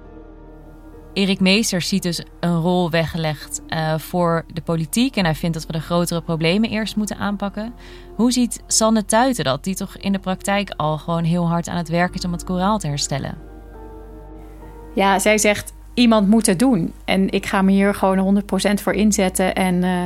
Erik 1.15 1.41
Meesters 1.41 1.89
ziet 1.89 2.03
dus 2.03 2.23
een 2.41 2.61
rol 2.61 2.91
weggelegd 2.91 3.63
uh, 3.69 3.99
voor 3.99 4.45
de 4.53 4.61
politiek. 4.61 5.17
En 5.17 5.25
hij 5.25 5.35
vindt 5.35 5.57
dat 5.57 5.67
we 5.67 5.73
de 5.73 5.81
grotere 5.81 6.23
problemen 6.23 6.71
eerst 6.71 6.97
moeten 6.97 7.17
aanpakken. 7.17 7.75
Hoe 8.17 8.33
ziet 8.33 8.63
Sanne 8.67 9.05
Tuiten 9.05 9.45
dat, 9.45 9.65
die 9.65 9.75
toch 9.75 9.97
in 9.97 10.13
de 10.13 10.19
praktijk 10.19 10.73
al 10.77 10.99
gewoon 10.99 11.25
heel 11.25 11.49
hard 11.49 11.69
aan 11.69 11.77
het 11.77 11.89
werk 11.89 12.15
is 12.15 12.25
om 12.25 12.33
het 12.33 12.45
koraal 12.45 12.79
te 12.79 12.87
herstellen? 12.87 13.39
Ja, 14.95 15.19
zij 15.19 15.39
zegt 15.39 15.73
iemand 15.95 16.29
moet 16.29 16.47
het 16.47 16.59
doen. 16.59 16.93
En 17.05 17.31
ik 17.31 17.47
ga 17.47 17.63
me 17.63 17.73
hier 17.73 17.95
gewoon 17.95 18.43
100% 18.71 18.75
voor 18.83 18.93
inzetten. 18.93 19.55
En 19.55 19.83
uh, 19.83 20.03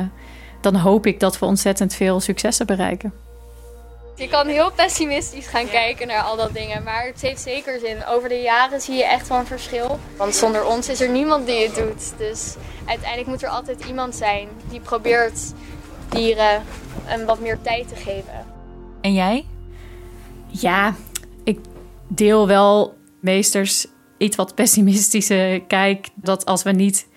dan 0.61 0.75
hoop 0.75 1.05
ik 1.05 1.19
dat 1.19 1.39
we 1.39 1.45
ontzettend 1.45 1.93
veel 1.93 2.19
successen 2.19 2.65
bereiken. 2.65 3.13
Je 4.19 4.27
kan 4.27 4.47
heel 4.47 4.71
pessimistisch 4.71 5.47
gaan 5.47 5.69
kijken 5.69 6.07
naar 6.07 6.21
al 6.21 6.35
dat 6.35 6.53
dingen, 6.53 6.83
maar 6.83 7.05
het 7.05 7.21
heeft 7.21 7.41
zeker 7.41 7.79
zin. 7.79 8.05
Over 8.05 8.29
de 8.29 8.41
jaren 8.41 8.81
zie 8.81 8.95
je 8.95 9.05
echt 9.05 9.27
wel 9.27 9.37
een 9.37 9.45
verschil. 9.45 9.99
Want 10.17 10.35
zonder 10.35 10.65
ons 10.65 10.89
is 10.89 11.01
er 11.01 11.09
niemand 11.09 11.45
die 11.45 11.67
het 11.67 11.75
doet. 11.75 12.17
Dus 12.17 12.55
uiteindelijk 12.85 13.29
moet 13.29 13.43
er 13.43 13.49
altijd 13.49 13.85
iemand 13.85 14.15
zijn 14.15 14.47
die 14.69 14.79
probeert 14.79 15.53
dieren 16.09 16.63
een 17.07 17.25
wat 17.25 17.39
meer 17.39 17.61
tijd 17.61 17.87
te 17.87 17.95
geven. 17.95 18.45
En 19.01 19.13
jij? 19.13 19.45
Ja, 20.47 20.95
ik 21.43 21.59
deel 22.07 22.47
wel 22.47 22.97
meesters 23.21 23.85
iets 24.17 24.35
wat 24.35 24.55
pessimistische 24.55 25.63
kijk. 25.67 26.07
Dat 26.15 26.45
als 26.45 26.63
we 26.63 26.71
niet 26.71 27.07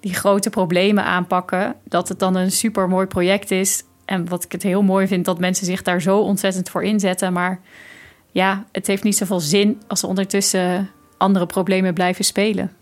die 0.00 0.14
grote 0.14 0.50
problemen 0.50 1.04
aanpakken, 1.04 1.76
dat 1.84 2.08
het 2.08 2.18
dan 2.18 2.34
een 2.34 2.52
super 2.52 2.88
mooi 2.88 3.06
project 3.06 3.50
is 3.50 3.82
en 4.08 4.28
wat 4.28 4.44
ik 4.44 4.52
het 4.52 4.62
heel 4.62 4.82
mooi 4.82 5.06
vind, 5.06 5.24
dat 5.24 5.38
mensen 5.38 5.66
zich 5.66 5.82
daar 5.82 6.00
zo 6.00 6.18
ontzettend 6.18 6.70
voor 6.70 6.84
inzetten. 6.84 7.32
Maar 7.32 7.60
ja, 8.30 8.64
het 8.72 8.86
heeft 8.86 9.02
niet 9.02 9.16
zoveel 9.16 9.40
zin 9.40 9.82
als 9.86 10.02
er 10.02 10.08
ondertussen 10.08 10.90
andere 11.16 11.46
problemen 11.46 11.94
blijven 11.94 12.24
spelen. 12.24 12.72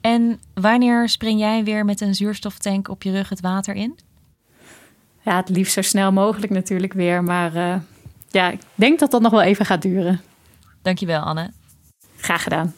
En 0.00 0.40
wanneer 0.54 1.08
spring 1.08 1.40
jij 1.40 1.64
weer 1.64 1.84
met 1.84 2.00
een 2.00 2.14
zuurstoftank 2.14 2.88
op 2.88 3.02
je 3.02 3.10
rug 3.10 3.28
het 3.28 3.40
water 3.40 3.74
in? 3.74 3.98
Ja, 5.20 5.36
het 5.36 5.48
liefst 5.48 5.72
zo 5.72 5.82
snel 5.82 6.12
mogelijk 6.12 6.52
natuurlijk 6.52 6.92
weer. 6.92 7.22
Maar 7.22 7.56
uh, 7.56 7.76
ja, 8.30 8.50
ik 8.50 8.60
denk 8.74 8.98
dat 8.98 9.10
dat 9.10 9.22
nog 9.22 9.30
wel 9.30 9.42
even 9.42 9.66
gaat 9.66 9.82
duren. 9.82 10.20
Dankjewel, 10.82 11.20
Anne. 11.20 11.50
Graag 12.16 12.42
gedaan. 12.42 12.74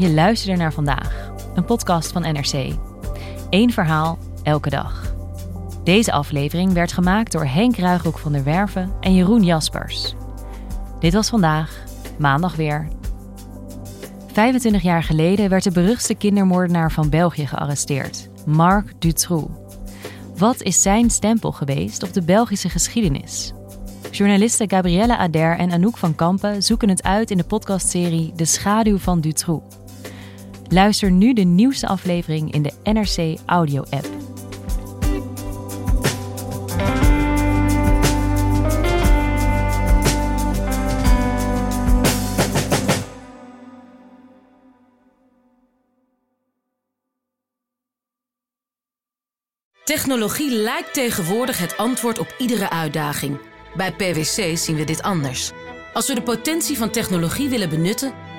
Je 0.00 0.12
luisterde 0.12 0.56
naar 0.56 0.72
vandaag, 0.72 1.30
een 1.54 1.64
podcast 1.64 2.12
van 2.12 2.22
NRC. 2.22 2.74
Eén 3.50 3.72
verhaal, 3.72 4.18
elke 4.42 4.70
dag. 4.70 5.14
Deze 5.84 6.12
aflevering 6.12 6.72
werd 6.72 6.92
gemaakt 6.92 7.32
door 7.32 7.44
Henk 7.44 7.76
Ruigrok 7.76 8.18
van 8.18 8.32
der 8.32 8.44
Werven 8.44 8.92
en 9.00 9.14
Jeroen 9.14 9.44
Jaspers. 9.44 10.14
Dit 11.00 11.12
was 11.12 11.28
vandaag, 11.28 11.84
maandag 12.18 12.56
weer. 12.56 12.88
25 14.32 14.82
jaar 14.82 15.02
geleden 15.02 15.48
werd 15.48 15.64
de 15.64 15.70
beruchtste 15.70 16.14
kindermoordenaar 16.14 16.92
van 16.92 17.08
België 17.08 17.46
gearresteerd, 17.46 18.28
Marc 18.46 18.92
Dutroux. 18.98 19.50
Wat 20.36 20.62
is 20.62 20.82
zijn 20.82 21.10
stempel 21.10 21.52
geweest 21.52 22.02
op 22.02 22.12
de 22.12 22.22
Belgische 22.22 22.68
geschiedenis? 22.68 23.52
Journalisten 24.10 24.70
Gabrielle 24.70 25.16
Ader 25.16 25.58
en 25.58 25.72
Anouk 25.72 25.96
van 25.96 26.14
Kampen 26.14 26.62
zoeken 26.62 26.88
het 26.88 27.02
uit 27.02 27.30
in 27.30 27.36
de 27.36 27.44
podcastserie 27.44 28.32
De 28.36 28.44
Schaduw 28.44 28.98
van 28.98 29.20
Dutroux. 29.20 29.78
Luister 30.72 31.10
nu 31.10 31.32
de 31.32 31.42
nieuwste 31.42 31.86
aflevering 31.86 32.52
in 32.52 32.62
de 32.62 32.72
NRC 32.82 33.38
Audio-app. 33.46 34.08
Technologie 49.84 50.50
lijkt 50.50 50.94
tegenwoordig 50.94 51.58
het 51.58 51.76
antwoord 51.76 52.18
op 52.18 52.34
iedere 52.38 52.70
uitdaging. 52.70 53.38
Bij 53.76 53.92
PwC 53.92 54.56
zien 54.56 54.76
we 54.76 54.84
dit 54.84 55.02
anders. 55.02 55.50
Als 55.92 56.08
we 56.08 56.14
de 56.14 56.22
potentie 56.22 56.76
van 56.76 56.90
technologie 56.90 57.48
willen 57.48 57.68
benutten, 57.68 58.12